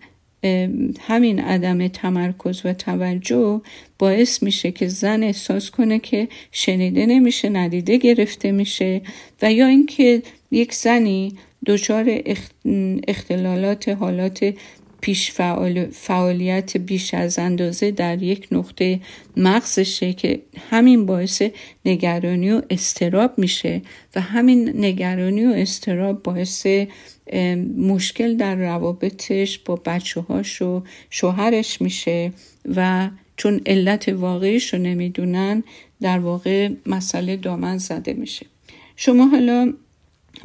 همین 1.01 1.41
عدم 1.41 1.89
تمرکز 1.89 2.61
و 2.65 2.73
توجه 2.73 3.61
باعث 3.99 4.43
میشه 4.43 4.71
که 4.71 4.89
زن 4.89 5.23
احساس 5.23 5.71
کنه 5.71 5.99
که 5.99 6.29
شنیده 6.53 7.07
نمیشه 7.07 7.49
ندیده 7.49 7.97
گرفته 7.97 8.53
میشه 8.53 9.01
و 9.43 9.53
یا 9.53 9.67
اینکه 9.67 10.23
یک 10.51 10.75
زنی 10.75 11.33
دچار 11.67 12.21
اختلالات 13.09 13.89
حالات 13.89 14.55
پیش 15.01 15.33
فعالیت 15.93 16.77
بیش 16.77 17.15
از 17.15 17.39
اندازه 17.39 17.91
در 17.91 18.23
یک 18.23 18.49
نقطه 18.53 19.01
مغزشه 19.37 20.13
که 20.13 20.43
همین 20.71 21.07
باعث 21.07 21.43
نگرانی 21.85 22.51
و 22.51 22.63
استراب 22.71 23.39
میشه 23.39 23.83
و 24.15 24.21
همین 24.21 24.85
نگرانی 24.85 25.47
و 25.47 25.53
استراب 25.57 26.23
باعث 26.23 26.67
مشکل 27.77 28.37
در 28.37 28.55
روابطش 28.55 29.59
با 29.59 29.77
بچه 29.77 30.21
هاش 30.21 30.63
و 30.63 30.83
شوهرش 31.11 31.81
میشه 31.81 32.33
و 32.77 33.11
چون 33.37 33.61
علت 33.67 34.09
واقعیش 34.09 34.75
رو 34.75 34.81
نمی‌دونن 34.81 35.65
در 36.01 36.19
واقع 36.19 36.69
مسئله 36.87 37.37
دامن 37.37 37.79
زده 37.79 38.13
میشه. 38.13 38.47
شما 38.97 39.27
حالا 39.27 39.75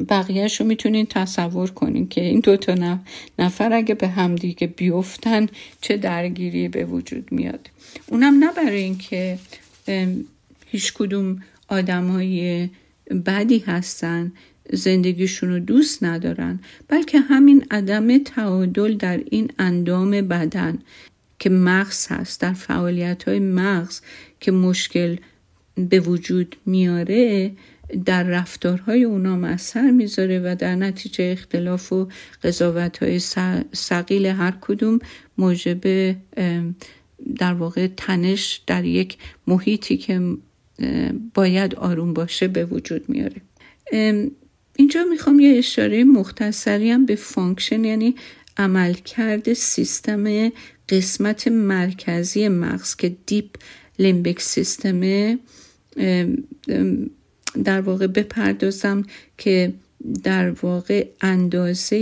بقیهش 0.08 0.60
رو 0.60 0.66
می‌تونین 0.66 1.06
تصور 1.06 1.70
کنین 1.70 2.08
که 2.08 2.20
این 2.20 2.40
دوتا 2.40 2.98
نفر 3.38 3.72
اگه 3.72 3.94
به 3.94 4.08
همدیگه 4.08 4.66
بیفتن 4.66 5.46
چه 5.80 5.96
درگیری 5.96 6.68
به 6.68 6.84
وجود 6.84 7.32
میاد. 7.32 7.70
اونم 8.06 8.44
نه 8.44 8.52
برای 8.52 8.82
اینکه 8.82 9.38
هیچ 10.66 10.92
کدوم 10.92 11.42
آدم 11.68 12.08
های 12.08 12.68
بدی 13.26 13.58
هستن 13.58 14.32
زندگیشون 14.72 15.48
رو 15.48 15.58
دوست 15.58 16.04
ندارن 16.04 16.60
بلکه 16.88 17.18
همین 17.18 17.64
عدم 17.70 18.18
تعادل 18.18 18.96
در 18.96 19.20
این 19.30 19.50
اندام 19.58 20.10
بدن 20.10 20.78
که 21.38 21.50
مغز 21.50 22.06
هست 22.06 22.40
در 22.40 22.52
فعالیت 22.52 23.28
های 23.28 23.38
مغز 23.38 24.00
که 24.40 24.52
مشکل 24.52 25.16
به 25.76 26.00
وجود 26.00 26.56
میاره 26.66 27.52
در 28.04 28.22
رفتارهای 28.22 29.04
اونا 29.04 29.46
اثر 29.46 29.90
می‌ذاره 29.90 30.40
و 30.44 30.56
در 30.58 30.74
نتیجه 30.74 31.24
اختلاف 31.32 31.92
و 31.92 32.08
قضاوت 32.42 33.02
های 33.02 33.18
ثقیل 33.72 34.26
هر 34.26 34.54
کدوم 34.60 34.98
موجب 35.38 36.16
در 37.36 37.54
واقع 37.54 37.86
تنش 37.96 38.60
در 38.66 38.84
یک 38.84 39.16
محیطی 39.46 39.96
که 39.96 40.36
باید 41.34 41.74
آروم 41.74 42.12
باشه 42.12 42.48
به 42.48 42.64
وجود 42.64 43.08
میاره. 43.08 43.40
اینجا 44.76 45.04
می‌خوام 45.10 45.40
یه 45.40 45.58
اشاره 45.58 46.04
مختصری 46.04 46.90
هم 46.90 47.06
به 47.06 47.14
function 47.14 47.84
یعنی 47.84 48.14
عملکرد 48.56 49.52
سیستم 49.52 50.52
قسمت 50.88 51.48
مرکزی 51.48 52.48
مغز 52.48 52.96
که 52.96 53.16
دیپ 53.26 53.46
لیمبیک 53.98 54.40
سیستمه 54.40 55.38
در 57.64 57.80
واقع 57.80 58.06
بپردازم 58.06 59.04
که 59.38 59.72
در 60.24 60.50
واقع 60.50 61.06
اندازه 61.20 61.96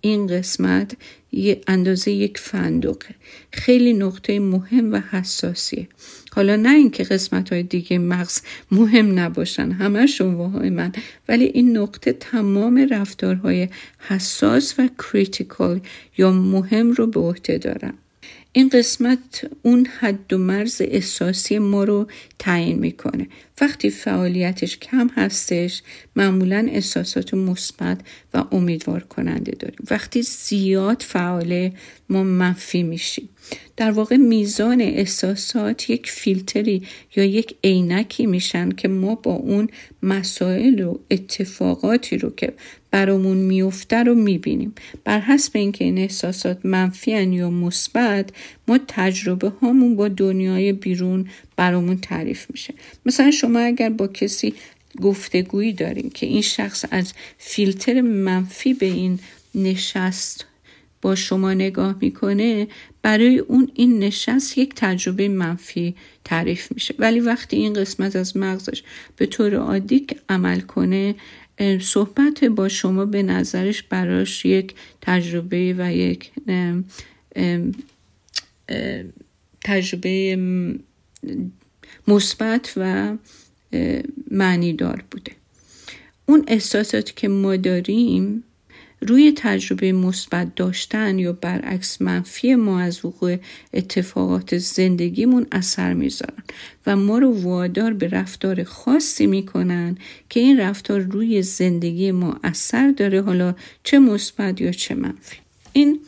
این 0.00 0.26
قسمت 0.26 0.96
یه 1.32 1.60
اندازه 1.66 2.10
یک 2.10 2.38
فندقه. 2.38 3.14
خیلی 3.52 3.92
نقطه 3.92 4.40
مهم 4.40 4.92
و 4.92 5.00
حساسیه. 5.10 5.88
حالا 6.32 6.56
نه 6.56 6.74
اینکه 6.74 7.02
قسمت 7.02 7.52
های 7.52 7.62
دیگه 7.62 7.98
مغز 7.98 8.40
مهم 8.70 9.18
نباشن 9.18 9.70
همه 9.72 10.06
شما 10.06 10.48
من 10.48 10.92
ولی 11.28 11.44
این 11.44 11.76
نقطه 11.76 12.12
تمام 12.12 12.86
رفتارهای 12.90 13.68
حساس 13.98 14.74
و 14.78 14.88
کریتیکال 14.98 15.80
یا 16.18 16.30
مهم 16.30 16.90
رو 16.90 17.06
به 17.06 17.20
عهده 17.20 17.58
دارن. 17.58 17.94
این 18.52 18.68
قسمت 18.68 19.50
اون 19.62 19.86
حد 19.86 20.32
و 20.32 20.38
مرز 20.38 20.82
احساسی 20.84 21.58
ما 21.58 21.84
رو 21.84 22.06
تعیین 22.38 22.78
می‌کنه. 22.78 23.28
وقتی 23.60 23.90
فعالیتش 23.90 24.78
کم 24.78 25.08
هستش 25.08 25.82
معمولا 26.16 26.68
احساسات 26.70 27.34
مثبت 27.34 28.00
و 28.34 28.44
امیدوار 28.52 29.02
کننده 29.02 29.52
داریم. 29.52 29.86
وقتی 29.90 30.22
زیاد 30.22 31.02
فعاله 31.02 31.72
ما 32.08 32.22
منفی 32.22 32.82
میشیم. 32.82 33.28
در 33.76 33.90
واقع 33.90 34.16
میزان 34.16 34.80
احساسات 34.80 35.90
یک 35.90 36.10
فیلتری 36.10 36.82
یا 37.16 37.24
یک 37.24 37.56
عینکی 37.64 38.26
میشن 38.26 38.70
که 38.70 38.88
ما 38.88 39.14
با 39.14 39.32
اون 39.32 39.68
مسائل 40.02 40.80
و 40.80 40.98
اتفاقاتی 41.10 42.18
رو 42.18 42.30
که 42.30 42.52
برامون 42.90 43.36
میفته 43.36 43.96
رو 43.96 44.14
می‌بینیم. 44.14 44.74
بر 45.04 45.20
حسب 45.20 45.52
اینکه 45.54 45.84
این 45.84 45.98
احساسات 45.98 46.58
منفی 46.66 47.22
یا 47.22 47.50
مثبت 47.50 48.30
ما 48.68 48.78
تجربه 48.88 49.48
هامون 49.48 49.96
با 49.96 50.08
دنیای 50.08 50.72
بیرون 50.72 51.28
برامون 51.56 51.98
تعریف 52.00 52.46
میشه. 52.50 52.74
مثلا 53.06 53.30
شما 53.30 53.58
اگر 53.58 53.90
با 53.90 54.06
کسی 54.06 54.54
گفتگویی 55.00 55.72
داریم 55.72 56.10
که 56.10 56.26
این 56.26 56.42
شخص 56.42 56.84
از 56.90 57.12
فیلتر 57.38 58.00
منفی 58.00 58.74
به 58.74 58.86
این 58.86 59.18
نشست 59.54 60.46
با 61.02 61.14
شما 61.14 61.54
نگاه 61.54 61.96
می‌کنه 62.00 62.68
برای 63.02 63.38
اون 63.38 63.70
این 63.74 63.98
نشست 63.98 64.58
یک 64.58 64.72
تجربه 64.76 65.28
منفی 65.28 65.94
تعریف 66.24 66.72
میشه. 66.72 66.94
ولی 66.98 67.20
وقتی 67.20 67.56
این 67.56 67.72
قسمت 67.72 68.16
از 68.16 68.36
مغزش 68.36 68.82
به 69.16 69.26
طور 69.26 69.54
عادی 69.54 70.06
عمل 70.28 70.60
کنه 70.60 71.14
صحبت 71.80 72.44
با 72.44 72.68
شما 72.68 73.04
به 73.04 73.22
نظرش 73.22 73.82
براش 73.82 74.44
یک 74.44 74.74
تجربه 75.00 75.74
و 75.78 75.92
یک 75.92 76.30
تجربه 79.64 80.38
مثبت 82.08 82.72
و 82.76 83.16
معنیدار 84.30 85.04
بوده. 85.10 85.32
اون 86.26 86.44
احساساتی 86.48 87.12
که 87.16 87.28
ما 87.28 87.56
داریم 87.56 88.44
روی 89.00 89.32
تجربه 89.36 89.92
مثبت 89.92 90.54
داشتن 90.54 91.18
یا 91.18 91.32
برعکس 91.32 92.02
منفی 92.02 92.54
ما 92.54 92.80
از 92.80 93.04
وقوع 93.04 93.36
اتفاقات 93.74 94.58
زندگیمون 94.58 95.46
اثر 95.52 95.92
می‌ذارن 95.92 96.42
و 96.86 96.96
ما 96.96 97.18
رو 97.18 97.42
وادار 97.42 97.92
به 97.92 98.08
رفتار 98.08 98.64
خاصی 98.64 99.26
می‌کنن 99.26 99.98
که 100.28 100.40
این 100.40 100.60
رفتار 100.60 101.00
روی 101.00 101.42
زندگی 101.42 102.12
ما 102.12 102.40
اثر 102.44 102.90
داره 102.90 103.22
حالا 103.22 103.54
چه 103.84 103.98
مثبت 103.98 104.60
یا 104.60 104.72
چه 104.72 104.94
منفی. 104.94 105.36
این 105.72 106.00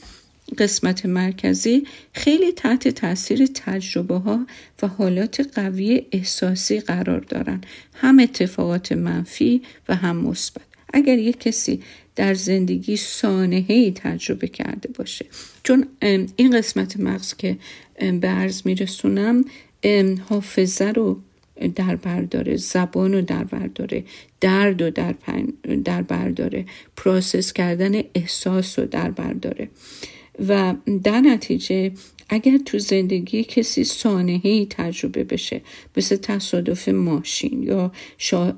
قسمت 0.58 1.06
مرکزی 1.06 1.86
خیلی 2.12 2.52
تحت 2.52 2.88
تاثیر 2.88 3.46
تجربه 3.46 4.18
ها 4.18 4.46
و 4.82 4.88
حالات 4.88 5.50
قوی 5.54 6.02
احساسی 6.12 6.80
قرار 6.80 7.20
دارن. 7.20 7.60
هم 7.94 8.18
اتفاقات 8.18 8.92
منفی 8.92 9.62
و 9.88 9.94
هم 9.96 10.16
مثبت. 10.16 10.62
اگر 10.94 11.18
یک 11.18 11.40
کسی 11.40 11.82
در 12.16 12.34
زندگی 12.34 12.96
سانحه 12.96 13.90
تجربه 13.90 14.48
کرده 14.48 14.88
باشه. 14.88 15.26
چون 15.62 15.86
این 16.36 16.58
قسمت 16.58 17.00
مغز 17.00 17.34
که 17.34 17.58
به 18.20 18.28
عرض 18.28 18.62
میرسونم 18.64 19.44
حافظه 20.28 20.84
رو 20.84 21.20
در 21.74 21.96
برداره 21.96 22.56
زبان 22.56 23.12
رو 23.12 23.22
در 23.22 23.44
برداره 23.44 24.04
درد 24.40 24.82
رو 24.82 24.90
در, 24.90 25.14
در 25.84 26.02
برداره 26.02 26.64
پروسس 26.96 27.52
کردن 27.52 28.02
احساس 28.14 28.78
رو 28.78 28.86
در 28.86 29.10
برداره 29.10 29.68
و 30.48 30.74
در 31.02 31.20
نتیجه 31.20 31.92
اگر 32.28 32.58
تو 32.58 32.78
زندگی 32.78 33.44
کسی 33.44 33.84
سانحه 33.84 34.66
تجربه 34.66 35.24
بشه 35.24 35.60
مثل 35.96 36.16
تصادف 36.16 36.88
ماشین 36.88 37.62
یا 37.62 37.92
شا... 38.18 38.54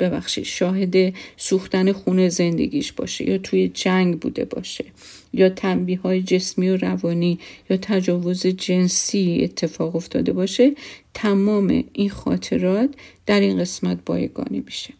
ببخشید 0.00 0.44
شاهد 0.44 1.14
سوختن 1.36 1.92
خونه 1.92 2.28
زندگیش 2.28 2.92
باشه 2.92 3.30
یا 3.30 3.38
توی 3.38 3.68
جنگ 3.68 4.20
بوده 4.20 4.44
باشه 4.44 4.84
یا 5.32 5.48
تنبیه 5.48 6.00
های 6.00 6.22
جسمی 6.22 6.68
و 6.68 6.76
روانی 6.76 7.38
یا 7.70 7.76
تجاوز 7.76 8.46
جنسی 8.46 9.40
اتفاق 9.42 9.96
افتاده 9.96 10.32
باشه 10.32 10.72
تمام 11.14 11.84
این 11.92 12.10
خاطرات 12.10 12.90
در 13.26 13.40
این 13.40 13.58
قسمت 13.58 13.98
بایگانی 14.06 14.62
میشه. 14.66 14.94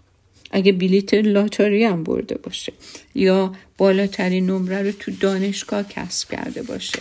اگه 0.50 0.72
بلیت 0.72 1.14
لاتاری 1.14 1.84
هم 1.84 2.04
برده 2.04 2.34
باشه 2.34 2.72
یا 3.14 3.52
بالاترین 3.78 4.46
نمره 4.46 4.82
رو 4.82 4.92
تو 4.92 5.12
دانشگاه 5.20 5.88
کسب 5.88 6.30
کرده 6.30 6.62
باشه. 6.62 6.98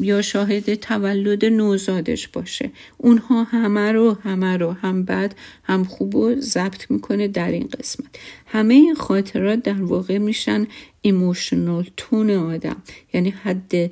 یا 0.00 0.22
شاهد 0.22 0.74
تولد 0.74 1.44
نوزادش 1.44 2.28
باشه. 2.28 2.70
اونها 2.98 3.44
همه 3.44 3.92
رو 3.92 4.16
همه 4.22 4.56
رو 4.56 4.72
هم 4.72 5.04
بد 5.04 5.34
هم 5.64 5.84
خوب 5.84 6.14
و 6.14 6.34
ضبط 6.40 6.90
می‌کنه 6.90 7.28
در 7.28 7.50
این 7.50 7.68
قسمت. 7.78 8.18
همه 8.46 8.74
این 8.74 8.94
خاطرات 8.94 9.62
در 9.62 9.82
واقع 9.82 10.18
میشن 10.18 10.66
emotional 11.02 11.86
tone 11.96 12.30
آدم. 12.30 12.76
یعنی 13.12 13.30
حد 13.30 13.90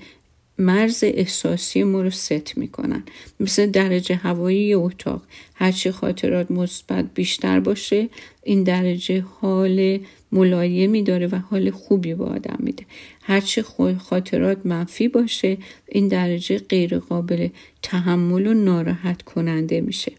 مرز 0.58 1.04
احساسی 1.06 1.82
ما 1.82 2.02
رو 2.02 2.10
ست 2.10 2.58
می‌کنن. 2.58 3.02
مثل 3.40 3.66
درجه 3.66 4.14
هوای 4.14 4.74
اتاق. 4.74 5.22
هرچی 5.54 5.90
خاطرات 5.90 6.50
مثبت 6.50 7.14
بیشتر 7.14 7.60
باشه 7.60 8.08
این 8.42 8.62
درجه 8.62 9.20
حال 9.20 9.98
ملایمی 10.32 11.02
داره 11.02 11.26
و 11.26 11.36
حال 11.36 11.70
خوبی 11.70 12.14
به 12.14 12.24
آدم 12.24 12.56
میده. 12.58 12.84
هرچه 13.22 13.64
خاطرات 13.98 14.58
منفی 14.66 15.08
باشه 15.08 15.58
این 15.88 16.08
درجه 16.08 16.58
غیر 16.58 16.98
قابل 16.98 17.48
تحمل 17.82 18.46
و 18.46 18.54
ناراحت 18.54 19.22
کننده 19.22 19.80
میشه. 19.80 20.12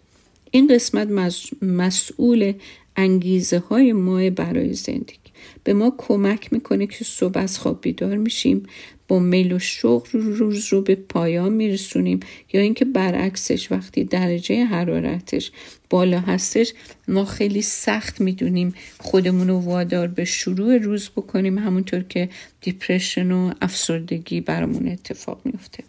این 0.51 0.67
قسمت 0.67 1.07
مسئول 1.61 2.53
انگیزه 2.95 3.59
های 3.59 3.93
ما 3.93 4.29
برای 4.29 4.73
زندگی. 4.73 5.17
به 5.63 5.73
ما 5.73 5.93
کمک 5.97 6.53
می‌کنه 6.53 6.87
که 6.87 7.03
صبح 7.03 7.39
از 7.39 7.59
خواب 7.59 7.81
بیدار 7.81 8.17
میشیم. 8.17 8.63
میل 9.19 9.53
و 9.53 9.59
شغل 9.59 10.09
روز 10.19 10.73
رو 10.73 10.81
به 10.81 10.95
پایان 10.95 11.53
میرسونیم. 11.53 12.19
یا 12.53 12.61
اینکه 12.61 12.85
برعکسش 12.85 13.71
وقتی 13.71 14.03
درجه 14.03 14.65
حرارتش 14.65 15.51
بالا 15.89 16.19
هستش 16.19 16.73
ما 17.07 17.25
خیلی 17.25 17.61
سخت 17.61 18.21
می‌دونیم 18.21 18.73
خودمون 18.99 19.47
رو 19.47 19.59
وادار 19.59 20.07
به 20.07 20.25
شروع 20.25 20.77
روز 20.77 21.09
بکنیم. 21.09 21.57
همونطور 21.57 22.03
که 22.03 22.29
دیپرشن 22.61 23.31
و 23.31 23.53
افسردگی 23.61 24.41
برامون 24.41 24.87
اتفاق 24.87 25.41
میفته 25.45 25.83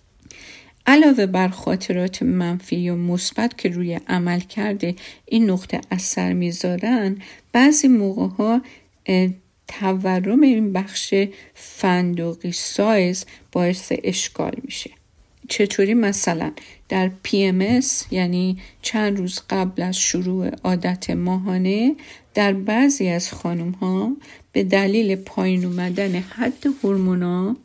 علاوه 0.87 1.27
بر 1.27 1.49
خاطرات 1.49 2.23
منفی 2.23 2.77
یا 2.77 2.97
مثبت 2.97 3.59
که 3.59 3.69
روی 3.69 4.01
عمل 4.09 4.41
کرده 4.41 4.95
این 5.27 5.51
نقطه 5.51 5.81
اثر 5.91 6.33
می‌ذارن 6.33 7.17
بعضی 7.53 7.89
موقع 7.89 8.27
ها 8.27 8.63
تورم 9.69 10.41
این 10.41 10.73
بخش 10.73 11.15
فندقی 11.55 12.53
سایز 12.53 13.25
باعث 13.53 13.93
اشکال 14.05 14.53
میشه. 14.63 14.91
چطوری 15.49 15.95
مثلا 15.95 16.53
در 16.89 17.11
PMS 17.27 17.87
یعنی 18.11 18.59
چند 18.83 19.19
روز 19.19 19.41
قبل 19.51 19.83
از 19.83 19.97
شروع 19.97 20.49
عادت 20.65 21.11
ماهانه 21.11 21.95
در 22.35 22.53
بعضی 22.53 23.09
از 23.09 23.33
خانم 23.33 23.71
ها 23.71 24.13
به 24.53 24.65
دلیل 24.65 25.17
پایین 25.17 25.65
اومدن 25.65 26.15
حد 26.15 26.67
هورمونا 26.83 27.57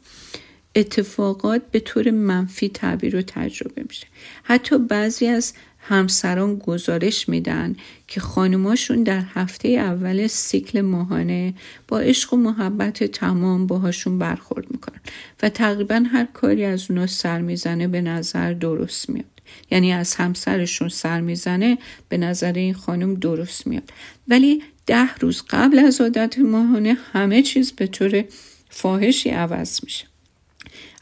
اتفاقات 0.76 1.62
به 1.72 1.80
طور 1.80 2.12
منفی 2.12 2.70
تعبیر 2.70 3.16
و 3.16 3.22
تجربه 3.22 3.84
میشه. 3.88 4.08
حتی 4.44 4.78
بعضی 4.78 5.28
از 5.28 5.54
همسران 5.90 6.56
گزارش 6.56 7.30
میدن 7.30 7.76
که 8.08 8.20
خانماشون 8.20 9.04
در 9.04 9.24
هفته 9.34 9.68
اول 9.68 10.28
سیکل 10.28 10.82
ماهانه 10.82 11.54
با 11.88 12.00
عشق 12.00 12.34
و 12.34 12.38
محبت 12.38 13.04
تمام 13.04 13.68
باهاشون 13.68 14.20
برخورد 14.20 14.72
می‌کنن 14.72 15.00
و 15.44 15.50
تقریبا 15.50 16.04
هر 16.12 16.26
کاری 16.34 16.66
از 16.66 16.92
اونا 16.92 17.08
سر 17.08 17.42
می‌زنه 17.42 17.88
به 17.88 18.02
نظر 18.02 18.54
درست 18.54 19.10
میاد. 19.10 19.26
یعنی 19.72 19.94
از 19.94 20.16
همسرشون 20.16 20.90
سر 20.90 21.22
می‌زنه 21.22 21.78
به 22.10 22.18
نظر 22.18 22.54
این 22.54 22.74
خانم 22.74 23.16
درست 23.16 23.68
میاد. 23.68 23.90
ولی 24.28 24.64
ده 24.86 25.16
روز 25.16 25.44
قبل 25.50 25.80
از 25.80 26.02
عادت 26.02 26.40
ماهانه 26.40 26.98
همه 27.14 27.42
چیز 27.42 27.72
به 27.72 27.88
طور 27.88 28.24
فاحشی 28.70 29.30
عوض 29.30 29.80
میشه. 29.84 30.09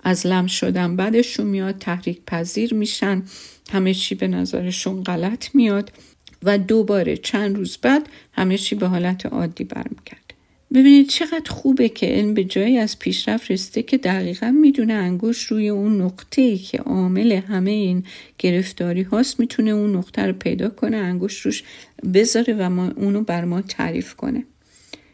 از 0.08 0.28
لم 0.28 0.48
شدن 0.48 0.96
بعدشون 0.96 1.48
میاد 1.48 1.78
تحریک 1.78 2.22
پذیر 2.28 2.74
میشن 2.74 3.24
همه 3.72 3.94
چی 3.94 4.16
به 4.16 4.28
نظرشون 4.28 5.04
غلط 5.04 5.56
میاد 5.56 5.92
و 6.44 6.58
دوباره 6.58 7.18
چند 7.18 7.56
روز 7.56 7.78
بعد 7.78 8.10
همه 8.34 8.58
چی 8.58 8.76
به 8.76 8.88
حالت 8.88 9.26
عادی 9.26 9.64
برمیگرده. 9.64 10.34
ببینید 10.74 11.08
چقدر 11.08 11.52
خوبه 11.52 11.90
که 11.90 12.06
علم 12.06 12.34
به 12.34 12.44
جایی 12.44 12.78
از 12.78 13.00
پیشرفت 13.00 13.52
رسیده 13.52 13.84
که 13.84 13.98
دقیقا 13.98 14.52
می‌دونه 14.52 14.94
انگوش 14.94 15.44
روی 15.44 15.70
اون 15.70 16.02
نقطه 16.02 16.42
ای 16.42 16.58
که 16.58 16.78
عامل 16.78 17.32
همه 17.32 17.72
این 17.72 18.04
گرفتاری 18.40 19.02
هاست 19.02 19.40
می‌تونه 19.40 19.72
اون 19.72 19.96
نقطه 19.96 20.22
رو 20.22 20.34
پیدا 20.34 20.70
کنه 20.70 20.98
انگوش 20.98 21.42
روش 21.42 21.64
بذاره 22.14 22.56
و 22.60 22.70
ما 22.70 22.92
اونو 22.96 23.22
بر 23.22 23.46
ما 23.46 23.62
تعریف 23.62 24.14
کنه. 24.14 24.44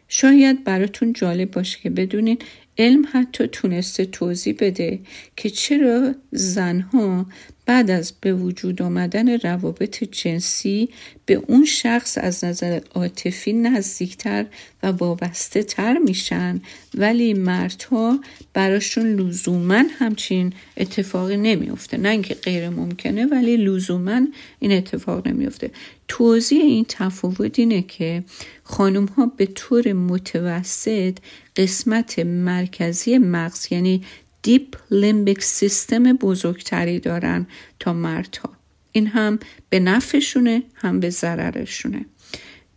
شاید 0.08 0.64
براتون 0.64 1.12
جالب 1.12 1.50
باشه 1.50 1.78
که 1.82 1.90
بدونین 1.90 2.38
علم 2.78 3.04
حتی 3.12 3.46
تونسته 3.46 4.04
توضیح 4.04 4.56
بده 4.60 5.00
که 5.36 5.50
چرا 5.50 6.14
زنها 6.30 7.26
بعد 7.66 7.90
از 7.90 8.12
به 8.20 8.34
وجود 8.34 8.82
آمدن 8.82 9.38
روابط 9.38 10.04
جنسی 10.04 10.88
به 11.26 11.34
اون 11.34 11.64
شخص 11.64 12.18
از 12.20 12.44
نظر 12.44 12.80
عاطفی 12.94 13.52
نزدیکتر 13.52 14.46
و 14.82 14.86
وابسته 14.86 15.62
تر 15.62 15.98
میشن. 15.98 16.60
ولی 16.94 17.34
مردها 17.34 18.20
براشون 18.52 19.06
لزوما 19.06 19.82
همچین 19.98 20.52
اتفاقی 20.76 21.36
نمیافته. 21.36 21.96
نه 21.96 22.08
اینکه 22.08 22.34
غیر 22.34 22.68
ممکنه 22.68 23.26
ولی 23.26 23.56
لزوما 23.56 24.20
این 24.60 24.72
اتفاق 24.72 25.28
نمیافته. 25.28 25.70
توضیح 26.08 26.62
این 26.62 26.84
تفاوت 26.88 27.58
اینه 27.58 27.82
که 27.82 28.24
خانم 28.64 29.06
ها 29.06 29.26
به 29.26 29.46
طور 29.46 29.92
متوسط 29.92 31.16
قسمت 31.56 32.18
مرکزی 32.18 33.18
مغز 33.18 33.66
یعنی 33.70 34.02
دیپ 34.44 34.76
لیمبیک 34.90 35.42
سیستم 35.42 36.12
بزرگتری 36.12 37.00
دارن 37.00 37.46
تا 37.80 37.92
مردها. 37.92 38.50
این 38.92 39.06
هم 39.06 39.38
به 39.70 39.80
نفعشونه 39.80 40.62
هم 40.74 41.00
به 41.00 41.10
ضررشونه. 41.10 42.06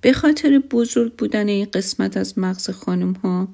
به 0.01 0.13
خاطر 0.13 0.59
بزرگ 0.59 1.13
بودن 1.13 1.47
این 1.47 1.67
قسمت 1.73 2.17
از 2.17 2.39
مغز 2.39 2.69
خانم 2.69 3.13
ها 3.13 3.47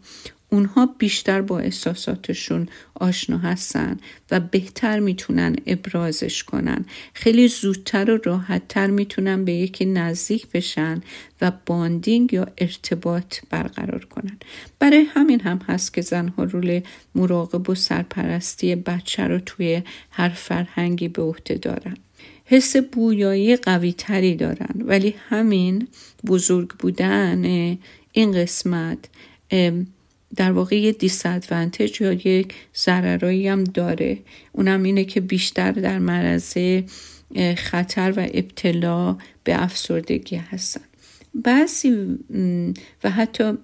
اونها 0.53 0.85
بیشتر 0.85 1.41
با 1.41 1.59
احساساتشون 1.59 2.69
آشنا 2.95 3.37
هستن 3.37 3.97
و 4.31 4.39
بهتر 4.39 4.99
می‌تونن 4.99 5.55
ابرازش 5.65 6.43
کنن. 6.43 6.85
خیلی 7.13 7.47
زودتر 7.47 8.11
و 8.11 8.19
راحتتر 8.23 8.87
می‌تونن 8.87 9.45
به 9.45 9.53
یکی 9.53 9.85
نزدیک 9.85 10.47
بشن 10.47 11.01
و 11.41 11.51
باندینگ 11.65 12.33
یا 12.33 12.47
ارتباط 12.57 13.37
برقرار 13.49 14.05
کنن. 14.05 14.37
برای 14.79 15.03
همین 15.03 15.39
هم 15.39 15.59
هست 15.67 15.93
که 15.93 16.01
زنها 16.01 16.43
رول 16.43 16.81
مراقب 17.15 17.69
و 17.69 17.75
سرپرستی 17.75 18.75
بچه 18.75 19.23
رو 19.23 19.39
توی 19.39 19.81
هر 20.11 20.29
فرهنگی 20.29 21.07
به 21.07 21.21
عهده 21.21 21.55
دارن. 21.55 21.97
حس 22.45 22.77
بویایی 22.77 23.55
قوی 23.55 23.93
تری 23.93 24.35
دارن. 24.35 24.75
ولی 24.75 25.15
همین 25.29 25.87
بزرگ 26.27 26.69
بودن 26.69 27.45
این 28.11 28.31
قسمت 28.31 28.97
در 30.35 30.51
واقع 30.51 30.75
یه 30.75 30.91
دیسادوانتج 30.91 32.01
یا 32.01 32.13
یک 32.13 32.53
ضررایی 32.75 33.47
هم 33.47 33.63
داره. 33.63 34.17
اونم 34.51 34.83
اینه 34.83 35.05
که 35.05 35.21
بیشتر 35.21 35.71
در 35.71 35.99
معرض 35.99 36.57
خطر 37.57 38.13
و 38.17 38.27
ابتلا 38.33 39.17
به 39.43 39.63
افسردگی 39.63 40.35
هستن. 40.35 40.81
بعضی 41.35 42.17
و 43.03 43.09
حتی 43.09 43.57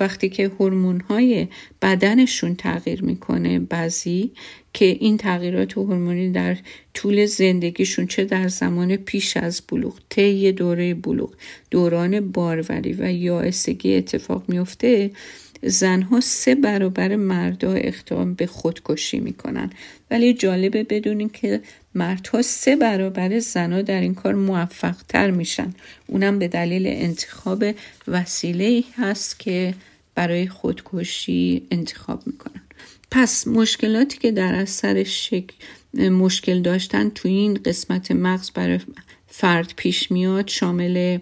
وقتی 0.00 0.28
که 0.28 0.48
هورمون 0.48 1.00
های 1.00 1.48
بدنشون 1.82 2.54
تغییر 2.54 3.02
می‌کنه 3.02 3.58
بعضی 3.58 4.30
که 4.72 4.84
این 4.84 5.16
تغییرات 5.16 5.78
هورمونی 5.78 6.30
در 6.30 6.56
طول 6.94 7.26
زندگیشون 7.26 8.06
چه 8.06 8.24
در 8.24 8.48
زمان 8.48 8.96
پیش 8.96 9.36
از 9.36 9.62
بلوغ 9.68 9.98
طی 10.08 10.52
دوره 10.52 10.94
بلوغ 10.94 11.34
دوران 11.70 12.32
باروری 12.32 12.92
و 12.92 13.12
یائسگی 13.12 13.96
اتفاق 13.96 14.44
میفته 14.48 15.10
زنها 15.62 16.20
سه 16.20 16.54
برابر 16.54 17.16
مردا 17.16 17.72
اقدام 17.72 18.34
به 18.34 18.46
خودکشی 18.46 19.20
می‌کنن. 19.20 19.70
ولی 20.10 20.34
جالبه 20.34 20.84
بدونین 20.84 21.28
که 21.28 21.60
مردها 21.94 22.42
سه 22.42 22.76
برابر 22.76 23.38
زنها 23.38 23.82
در 23.82 24.00
این 24.00 24.14
کار 24.14 24.34
موفق 24.34 24.96
تر 25.08 25.30
میشن. 25.30 25.74
اونم 26.06 26.38
به 26.38 26.48
دلیل 26.48 26.86
انتخاب 26.86 27.64
وسیله 28.08 28.64
ای 28.64 28.84
هست 28.96 29.38
که 29.38 29.74
برای 30.14 30.48
خودکشی 30.48 31.66
انتخاب 31.70 32.26
می‌کنن. 32.26 32.62
پس 33.10 33.46
مشکلاتی 33.46 34.18
که 34.18 34.32
در 34.32 34.54
اثر 34.54 35.04
شکل 35.04 35.54
مشکل 36.08 36.62
داشتن 36.62 37.08
تو 37.08 37.28
این 37.28 37.54
قسمت 37.54 38.10
مغز 38.10 38.50
برای 38.50 38.78
فرد 39.28 39.72
پیش 39.76 40.10
میاد 40.10 40.48
شامل 40.48 41.18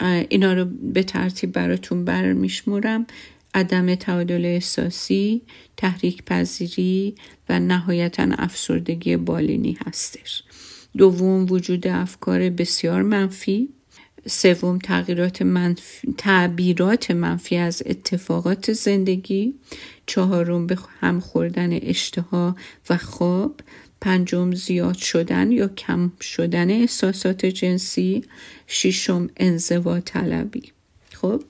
اینا 0.00 0.52
رو 0.52 0.64
به 0.64 1.02
ترتیب 1.02 1.52
براتون 1.52 2.04
برمیشمورم 2.04 3.06
عدم 3.54 3.94
تعادل 3.94 4.44
احساسی، 4.44 5.42
تحریک 5.76 6.22
پذیری 6.24 7.14
و 7.48 7.60
نهایتا 7.60 8.28
افسردگی 8.38 9.16
بالینی 9.16 9.78
هستش. 9.86 10.42
دوم 10.96 11.46
وجود 11.52 11.86
افکار 11.86 12.50
بسیار 12.50 13.02
منفی. 13.02 13.68
سوم 14.26 14.78
تغییرات 14.78 15.42
منفی، 15.42 16.14
تعبیرات 16.18 17.10
منفی 17.10 17.56
از 17.56 17.82
اتفاقات 17.86 18.72
زندگی. 18.72 19.54
چهارم 20.06 20.66
به 20.66 20.78
هم 21.00 21.20
خوردن 21.20 21.72
اشتها 21.72 22.56
و 22.90 22.96
خواب. 22.96 23.60
پنجم 24.00 24.54
زیاد 24.54 24.96
شدن 24.96 25.52
یا 25.52 25.68
کم 25.68 26.12
شدن 26.20 26.70
احساسات 26.70 27.46
جنسی. 27.46 28.24
ششم 28.66 29.30
انزوا 29.36 30.00
طلبی. 30.00 30.72
خب؟ 31.12 31.42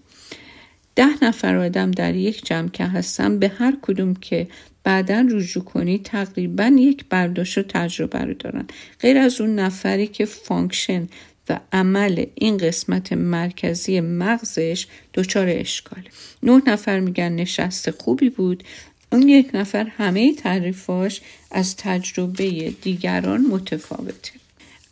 ده 1.01 1.25
نفر 1.25 1.57
آدم 1.57 1.91
در 1.91 2.15
یک 2.15 2.45
جمع 2.45 2.69
که 2.69 2.85
هستن. 2.85 3.39
به 3.39 3.49
هر 3.49 3.77
کدوم 3.83 4.15
که 4.15 4.49
بعدا 4.85 5.27
رجوع 5.31 5.65
کنی 5.65 5.99
تقریبا 5.99 6.65
یک 6.65 7.05
برداشت 7.09 7.59
و 7.59 7.63
تجربه 7.63 8.19
رو 8.19 8.35
دارن. 8.35 8.67
غیر 9.01 9.19
از 9.19 9.41
اون 9.41 9.55
نفری 9.55 10.07
که 10.07 10.25
function 10.25 11.09
و 11.49 11.61
عمل 11.73 12.25
این 12.35 12.57
قسمت 12.57 13.13
مرکزی 13.13 14.01
مغزش 14.01 14.87
دچار 15.15 15.47
اشکاله. 15.49 16.11
نه 16.43 16.63
نفر 16.67 17.01
میگن 17.01 17.33
نشست 17.33 17.91
خوبی 17.91 18.31
بود. 18.31 18.65
اون 19.13 19.29
یک 19.29 19.51
نفر 19.55 19.85
همه 19.85 20.35
تعریفاش 20.35 21.21
از 21.51 21.77
تجربه 21.77 22.71
دیگران 22.83 23.41
متفاوته. 23.41 24.33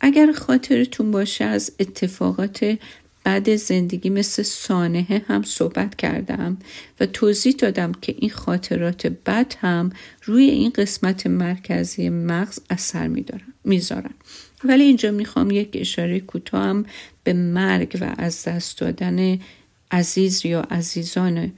اگر 0.01 0.31
خاطرتون 0.31 1.11
باشه 1.11 1.45
از 1.45 1.71
اتفاقات 1.79 2.77
بعد 3.29 3.55
زندگی 3.55 4.09
مثل 4.09 4.43
سانحه 4.43 5.21
هم 5.27 5.43
صحبت 5.43 5.95
کردم 5.95 6.57
و 6.99 7.05
توضیح 7.05 7.53
دادم 7.53 7.91
که 8.01 8.15
این 8.17 8.29
خاطرات 8.29 9.07
بد 9.07 9.53
هم 9.61 9.91
روی 10.23 10.43
این 10.43 10.69
قسمت 10.69 11.27
مرکزی 11.27 12.09
مغز 12.09 12.59
اثر 12.69 13.07
می‌ذارن. 13.63 14.13
ولی 14.63 14.83
اینجا 14.83 15.11
می‌خوام 15.11 15.51
یک 15.51 15.69
اشاره 15.73 16.19
کوتاه 16.19 16.63
هم 16.63 16.85
به 17.23 17.33
مرگ 17.33 17.97
و 18.01 18.15
از 18.17 18.43
دست 18.43 18.77
دادن 18.77 19.39
عزیز 19.91 20.45
یا 20.45 20.61
عزیزان 20.61 21.51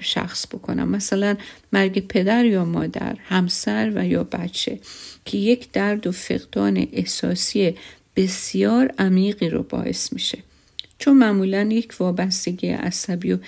شخص 0.00 0.46
بکنم. 0.46 0.88
مثلا 0.88 1.36
مرگ 1.72 2.06
پدر 2.06 2.44
یا 2.44 2.64
مادر 2.64 3.16
همسر 3.28 3.92
و 3.94 4.06
یا 4.06 4.24
بچه 4.24 4.80
که 5.24 5.38
یک 5.38 5.72
درد 5.72 6.06
و 6.06 6.12
فقدان 6.12 6.88
احساسی 6.92 7.74
بسیار 8.16 8.94
عمیقی 8.98 9.48
رو 9.48 9.62
باعث 9.62 10.12
میشه. 10.12 10.38
چون 10.98 11.16
معمولا 11.16 11.68
یک 11.72 11.94
وابستگی 12.00 12.68
عصبی 12.68 13.32
و 13.32 13.38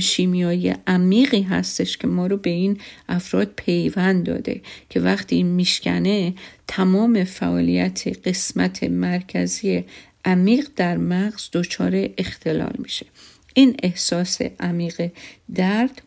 شیمیایی 0.00 0.74
عمیقی 0.86 1.42
هستش 1.42 1.96
که 1.96 2.06
ما 2.06 2.26
رو 2.26 2.36
به 2.36 2.50
این 2.50 2.78
افراد 3.08 3.52
پیوند 3.56 4.26
داده 4.26 4.60
که 4.90 5.00
وقتی 5.00 5.36
این 5.36 5.46
میشکنه 5.46 6.34
تمام 6.66 7.24
فعالیت 7.24 8.28
قسمت 8.28 8.84
مرکزی 8.84 9.84
عمیق 10.24 10.68
در 10.76 10.96
مغز 10.96 11.48
دچار 11.52 12.08
اختلال 12.18 12.74
میشه. 12.78 13.06
این 13.54 13.76
احساس 13.82 14.38
عمیق 14.60 15.10
درد 15.54 16.02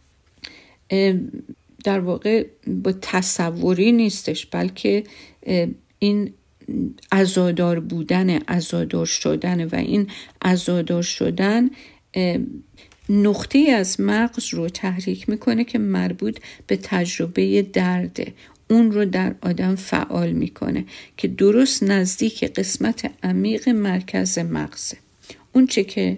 در 1.84 1.99
واقع 1.99 2.45
با 2.68 2.91
تصوری 3.02 3.91
نیستش 3.91 4.45
بلکه 4.45 5.04
این 5.99 6.34
ازادار 7.11 7.80
بودن 7.80 8.39
ازادار 8.47 9.05
شدن 9.05 9.65
و 9.65 9.76
این 9.76 10.07
ازادار 10.41 11.03
شدن 11.03 11.69
نقطه 13.09 13.59
از 13.59 13.99
مغز 13.99 14.53
رو 14.53 14.69
تحریک 14.69 15.30
می‌کنه 15.30 15.63
که 15.63 15.80
مربوط 15.80 16.39
به 16.67 16.80
تجربه 16.84 17.61
درده. 17.61 18.34
اون 18.69 18.91
رو 18.91 19.05
در 19.05 19.36
آدم 19.41 19.76
فعال 19.76 20.32
می‌کنه 20.32 20.86
که 21.17 21.28
درست 21.28 21.84
نزدیک 21.84 22.43
قسمت 22.43 23.11
عمیق 23.24 23.69
مرکز 23.69 24.39
مغزه. 24.39 24.97
اون 25.53 25.67
چه 25.67 25.84
که 25.84 26.17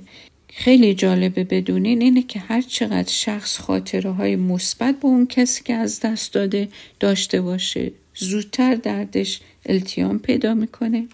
خیلی 0.49 0.93
جالبه 0.93 1.43
بدونین 1.43 2.01
اینه 2.01 2.23
که 2.23 2.39
هر 2.39 2.61
چقدر 2.61 3.11
شخص 3.11 3.59
خاطره 3.59 4.11
های 4.11 4.35
مثبت 4.35 4.99
با 4.99 5.09
اون 5.09 5.27
کسی 5.27 5.63
که 5.63 5.73
از 5.73 5.99
دست 5.99 6.33
داده 6.33 6.67
داشته 6.99 7.41
باشه 7.41 7.91
زودتر 8.15 8.75
دردش 8.75 9.41
التیام 9.65 10.19
پیدا 10.19 10.53
می‌کنه 10.53 11.07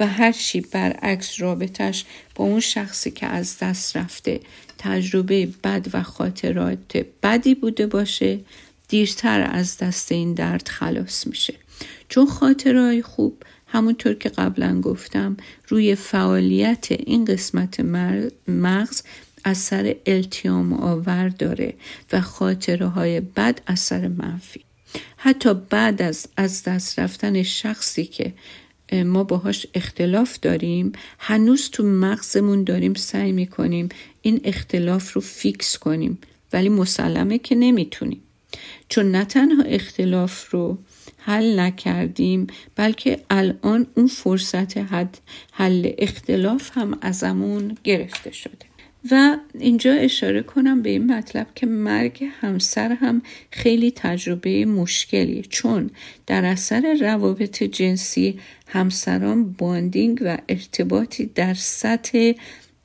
و 0.00 0.06
هر 0.06 0.32
چی 0.32 0.60
برعکس 0.60 1.40
رابطش 1.40 2.04
با 2.34 2.44
اون 2.44 2.60
شخصی 2.60 3.10
که 3.10 3.26
از 3.26 3.58
دست 3.58 3.96
رفته 3.96 4.40
تجربه 4.78 5.48
بد 5.64 5.86
و 5.92 6.02
خاطرات 6.02 7.06
بدی 7.22 7.54
بوده 7.54 7.86
باشه 7.86 8.40
دیرتر 8.88 9.50
از 9.52 9.78
دست 9.78 10.12
این 10.12 10.34
درد 10.34 10.68
خلاص 10.68 11.26
میشه. 11.26 11.54
چون 12.08 12.26
خاطرهای 12.26 13.02
خوب 13.02 13.42
همونطور 13.66 14.14
که 14.14 14.28
قبلا 14.28 14.80
گفتم 14.80 15.36
روی 15.68 15.94
فعالیت 15.94 16.92
این 16.92 17.24
قسمت 17.24 17.80
مغز 18.48 19.02
اثر 19.44 19.94
التیام 20.06 20.72
آور 20.72 21.28
داره 21.28 21.74
و 22.12 22.20
خاطره 22.20 22.86
های 22.86 23.20
بد 23.20 23.60
اثر 23.66 24.08
منفی. 24.08 24.60
حتی 25.16 25.54
بعد 25.54 26.02
از 26.02 26.26
از 26.36 26.62
دست 26.62 26.98
رفتن 26.98 27.42
شخصی 27.42 28.04
که 28.04 28.32
ما 28.92 29.24
باهاش 29.24 29.66
اختلاف 29.74 30.38
داریم 30.38 30.92
هنوز 31.18 31.70
تو 31.70 31.82
مغزمون 31.82 32.64
داریم 32.64 32.94
سعی 32.94 33.32
می‌کنیم 33.32 33.88
این 34.22 34.40
اختلاف 34.44 35.12
رو 35.12 35.20
فیکس 35.20 35.78
کنیم 35.78 36.18
ولی 36.52 36.68
مسلمه 36.68 37.38
که 37.38 37.54
نمی‌تونیم. 37.54 38.22
چون 38.88 39.10
نه 39.10 39.24
تنها 39.24 39.62
اختلاف 39.62 40.50
رو 40.50 40.78
حل 41.18 41.60
نکردیم 41.60 42.46
بلکه 42.76 43.20
الان 43.30 43.86
اون 43.94 44.06
فرصت 44.06 44.78
حد 44.78 45.18
حل 45.52 45.92
اختلاف 45.98 46.70
هم 46.78 46.98
ازمون 47.00 47.78
گرفته 47.84 48.32
شده. 48.32 48.69
و 49.10 49.36
اینجا 49.58 49.92
اشاره 49.92 50.42
کنم 50.42 50.82
به 50.82 50.90
این 50.90 51.12
مطلب 51.12 51.46
که 51.54 51.66
مرگ 51.66 52.24
همسر 52.40 52.92
هم 52.92 53.22
خیلی 53.50 53.90
تجربه 53.90 54.64
مشکلیه. 54.64 55.42
چون 55.42 55.90
در 56.26 56.44
اثر 56.44 56.96
روابط 57.00 57.62
جنسی 57.62 58.38
همسران 58.66 59.52
bonding 59.52 60.18
و 60.24 60.38
ارتباطی 60.48 61.26
در 61.26 61.54
سطح 61.54 62.32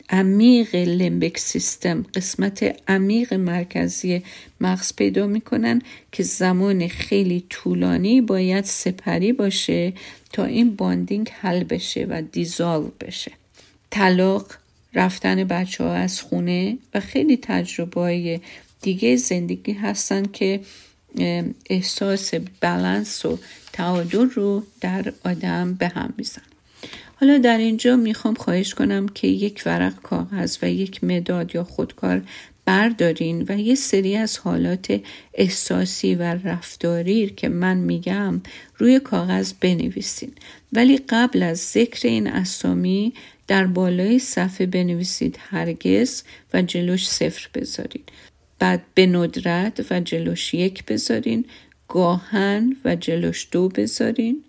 عمیق 0.09 0.75
limbic 0.75 1.37
system 1.37 2.05
قسمت 2.13 2.75
عمیق 2.87 3.33
مرکزی 3.33 4.23
مغز 4.61 4.95
پیدا 4.95 5.27
می‌کنن 5.27 5.81
که 6.11 6.23
زمان 6.23 6.87
خیلی 6.87 7.45
طولانی 7.49 8.21
باید 8.21 8.63
سپری 8.63 9.33
باشه 9.33 9.93
تا 10.33 10.45
این 10.45 10.75
bonding 10.75 11.31
حل 11.41 11.63
بشه 11.63 12.07
و 12.09 12.21
dissolve 12.31 12.89
بشه. 13.01 13.31
طلاق 13.89 14.47
رفتن 14.95 15.43
بچه 15.43 15.83
ها 15.83 15.93
از 15.93 16.21
خونه 16.21 16.77
و 16.93 16.99
خیلی 16.99 17.37
تجربه 17.37 18.41
دیگه 18.81 19.15
زندگی 19.15 19.73
هستن 19.73 20.25
که 20.25 20.59
احساس 21.69 22.33
بلنس 22.61 23.25
و 23.25 23.39
تعادل 23.73 24.29
رو 24.29 24.63
در 24.81 25.13
آدم 25.25 25.73
به 25.73 25.87
هم 25.87 26.13
میزن 26.17 26.41
حالا 27.15 27.37
در 27.37 27.57
اینجا 27.57 27.95
می‌خوام 27.95 28.33
خواهش 28.33 28.73
کنم 28.73 29.07
که 29.07 29.27
یک 29.27 29.63
ورق 29.65 30.01
کاغذ 30.01 30.57
و 30.61 30.71
یک 30.71 31.03
مداد 31.03 31.55
یا 31.55 31.63
خودکار 31.63 32.21
بردارین 32.65 33.45
و 33.49 33.59
یه 33.59 33.75
سری 33.75 34.15
از 34.15 34.37
حالات 34.37 35.01
احساسی 35.33 36.15
و 36.15 36.23
رفتاری 36.23 37.29
که 37.29 37.49
من 37.49 37.77
میگم 37.77 38.41
روی 38.77 38.99
کاغذ 38.99 39.53
بنویسین. 39.53 40.31
ولی 40.73 40.97
قبل 40.97 41.43
از 41.43 41.57
ذکر 41.57 42.07
این 42.07 42.27
اسامی 42.27 43.13
در 43.47 43.67
بالای 43.67 44.19
صفحه 44.19 44.65
بنویسید 44.65 45.39
هرگز 45.39 46.23
و 46.53 46.61
جلوش 46.61 47.07
صفر 47.07 47.49
بذارین 47.53 48.03
بعد 48.59 48.83
به 48.93 49.05
ندرت 49.05 49.85
و 49.91 49.99
جلوش 49.99 50.53
یک 50.53 50.85
بذارین 50.85 51.45
گاهن 51.87 52.75
و 52.85 52.95
جلوش 52.95 53.47
دو 53.51 53.69
بذارین 53.69 54.43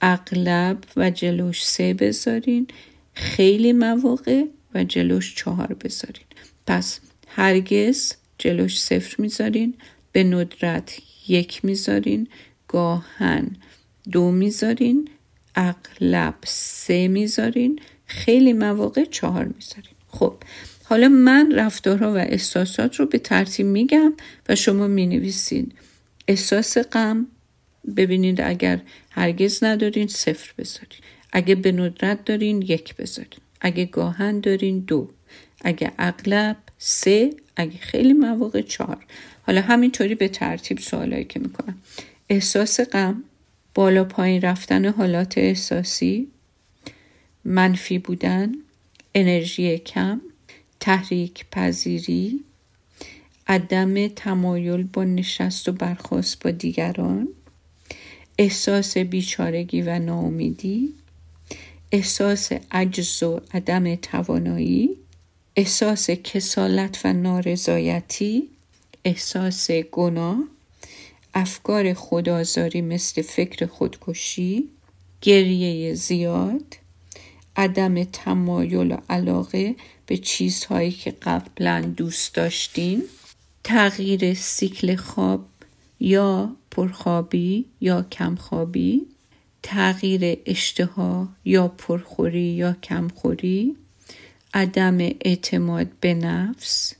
اغلب 0.00 0.84
و 0.96 1.10
جلوش 1.10 1.66
سه 1.66 1.94
بذارین 1.94 2.66
خیلی 3.14 3.72
مواقع 3.72 4.44
و 4.74 4.84
جلوش 4.84 5.34
چهار 5.34 5.74
بذارین. 5.74 6.26
پس 6.66 7.00
هرگز 7.26 8.12
جلوش 8.38 8.80
صفر 8.80 9.22
می‌ذارین 9.22 9.74
به 10.12 10.24
ندرت 10.24 10.98
یک 11.28 11.64
می‌ذارین 11.64 12.28
گاهن 12.68 13.56
دو 14.12 14.30
می‌ذارین 14.30 15.08
اغلب 15.54 16.34
سه 16.44 17.08
می‌ذارین 17.08 17.80
خیلی 18.08 18.52
مواقع 18.52 19.04
چهار 19.04 19.44
می‌ذارین 19.44 19.94
خب 20.08 20.34
حالا 20.84 21.08
من 21.08 21.52
رفتارها 21.54 22.12
و 22.12 22.16
احساسات 22.16 22.96
رو 22.96 23.06
به 23.06 23.18
ترتیب 23.18 23.66
میگم 23.66 24.12
و 24.48 24.54
شما 24.54 24.86
می‌نویسین. 24.86 25.72
احساس 26.28 26.78
غم 26.78 27.26
ببینید 27.96 28.40
اگر 28.40 28.80
هرگز 29.10 29.64
ندارین 29.64 30.08
صفر 30.08 30.52
بذارین. 30.58 31.00
اگه 31.32 31.54
به 31.54 31.72
ندرت 31.72 32.24
دارین 32.24 32.62
یک 32.62 32.96
بذارین. 32.96 33.40
اگه 33.60 33.84
گاهن 33.84 34.40
دارین 34.40 34.78
دو. 34.78 35.10
اگه 35.60 35.92
اغلب 35.98 36.56
سه. 36.78 37.30
اگه 37.56 37.78
خیلی 37.78 38.12
مواقع 38.12 38.60
چهار. 38.60 39.04
حالا 39.42 39.60
همینطوری 39.60 40.14
به 40.14 40.28
ترتیب 40.28 40.78
سوالایی 40.78 41.24
که 41.24 41.40
می‌کنم. 41.40 41.78
احساس 42.28 42.80
غم 42.80 43.24
بالا 43.74 44.04
پایین 44.04 44.42
رفتن 44.42 44.84
حالات 44.84 45.38
احساسی 45.38 46.28
منفی 47.50 47.98
بودن 47.98 48.52
انرژی 49.14 49.78
کم 49.78 50.20
تحریک 50.80 51.44
پذیری 51.52 52.44
عدم 53.46 54.08
تمایل 54.08 54.82
با 54.82 55.04
نشست 55.04 55.68
و 55.68 55.72
برخواست 55.72 56.44
با 56.44 56.50
دیگران 56.50 57.28
احساس 58.38 58.98
بیچارگی 58.98 59.82
و 59.82 59.98
ناامیدی 59.98 60.94
احساس 61.92 62.52
عجز 62.70 63.22
و 63.22 63.40
عدم 63.54 63.94
توانایی 63.94 64.90
احساس 65.56 66.10
کسالت 66.10 67.00
و 67.04 67.12
نارضایتی 67.12 68.48
احساس 69.04 69.70
گناه 69.70 70.44
افکار 71.34 71.94
خدازاری 71.94 72.80
مثل 72.80 73.22
فکر 73.22 73.66
خودکشی 73.66 74.68
گریه 75.22 75.94
زیاد 75.94 76.87
عدم 77.58 78.04
تمایل 78.04 78.92
و 78.92 78.96
علاقه 79.10 79.76
به 80.06 80.16
چیزهایی 80.16 80.90
که 80.90 81.10
قبلا 81.10 81.80
دوست 81.96 82.34
داشتین؟ 82.34 83.02
تغییر 83.64 84.34
سیکل 84.34 84.96
خواب 84.96 85.44
یا 86.00 86.56
پرخوابی 86.70 87.64
یا 87.80 88.02
کمخوابی؟ 88.02 89.06
تغییر 89.62 90.38
اشتها 90.46 91.28
یا 91.44 91.68
پرخوری 91.68 92.40
یا 92.40 92.72
کمخوری؟ 92.82 93.76
عدم 94.54 94.98
اعتماد 95.00 95.86
به 96.00 96.14
نفس؟ 96.14 96.94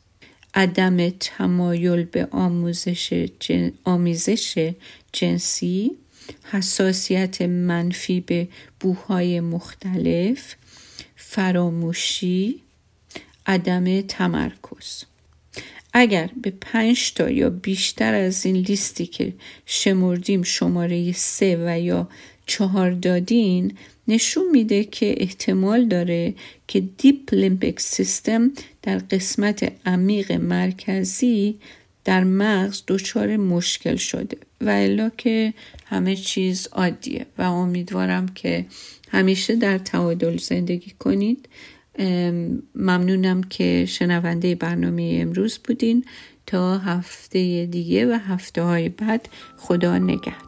عدم 0.54 1.10
تمایل 1.10 2.04
به 2.04 2.28
آموزش 2.30 3.28
آمیزش 3.84 4.72
جنسی؟ 5.12 5.90
حساسیت 6.50 7.42
منفی 7.42 8.20
به 8.20 8.48
بوهای 8.80 9.40
مختلف 9.40 10.54
فراموشی 11.16 12.60
عدم 13.46 14.00
تمرکز. 14.00 15.04
اگر 15.92 16.30
به 16.42 16.52
پنج 16.60 17.12
تا 17.12 17.30
یا 17.30 17.50
بیشتر 17.50 18.14
از 18.14 18.46
این 18.46 18.56
لیستی 18.56 19.06
که 19.06 19.32
شمردیم 19.66 20.42
شماره 20.42 21.12
سه 21.12 21.56
و 21.66 21.80
یا 21.80 22.08
چهار 22.46 22.90
دادین 22.90 23.76
نشون 24.08 24.50
میده 24.50 24.84
که 24.84 25.14
احتمال 25.18 25.84
داره 25.84 26.34
که 26.68 26.80
دیپ 26.80 27.34
لیمبیک 27.34 27.80
سیستم 27.80 28.50
در 28.82 28.98
قسمت 28.98 29.72
عمیق 29.86 30.32
مرکزی 30.32 31.58
در 32.04 32.24
مغز 32.24 32.82
دچار 32.86 33.36
مشکل 33.36 33.96
شده. 33.96 34.36
و 34.60 34.68
الا 34.70 35.10
که 35.16 35.54
همه 35.88 36.16
چیز 36.16 36.68
عادیه 36.72 37.26
و 37.38 37.42
امیدوارم 37.42 38.28
که 38.28 38.66
همیشه 39.10 39.56
در 39.56 39.78
تعادل 39.78 40.36
زندگی 40.36 40.92
کنید. 40.98 41.48
ممنونم 42.74 43.42
که 43.42 43.84
شنونده 43.88 44.54
برنامه 44.54 45.18
امروز 45.22 45.58
بودین. 45.58 46.04
تا 46.46 46.78
هفته 46.78 47.66
دیگه 47.66 48.06
و 48.06 48.18
هفته 48.18 48.62
های 48.62 48.88
بعد 48.88 49.28
خدا 49.56 49.98
نگهدار. 49.98 50.47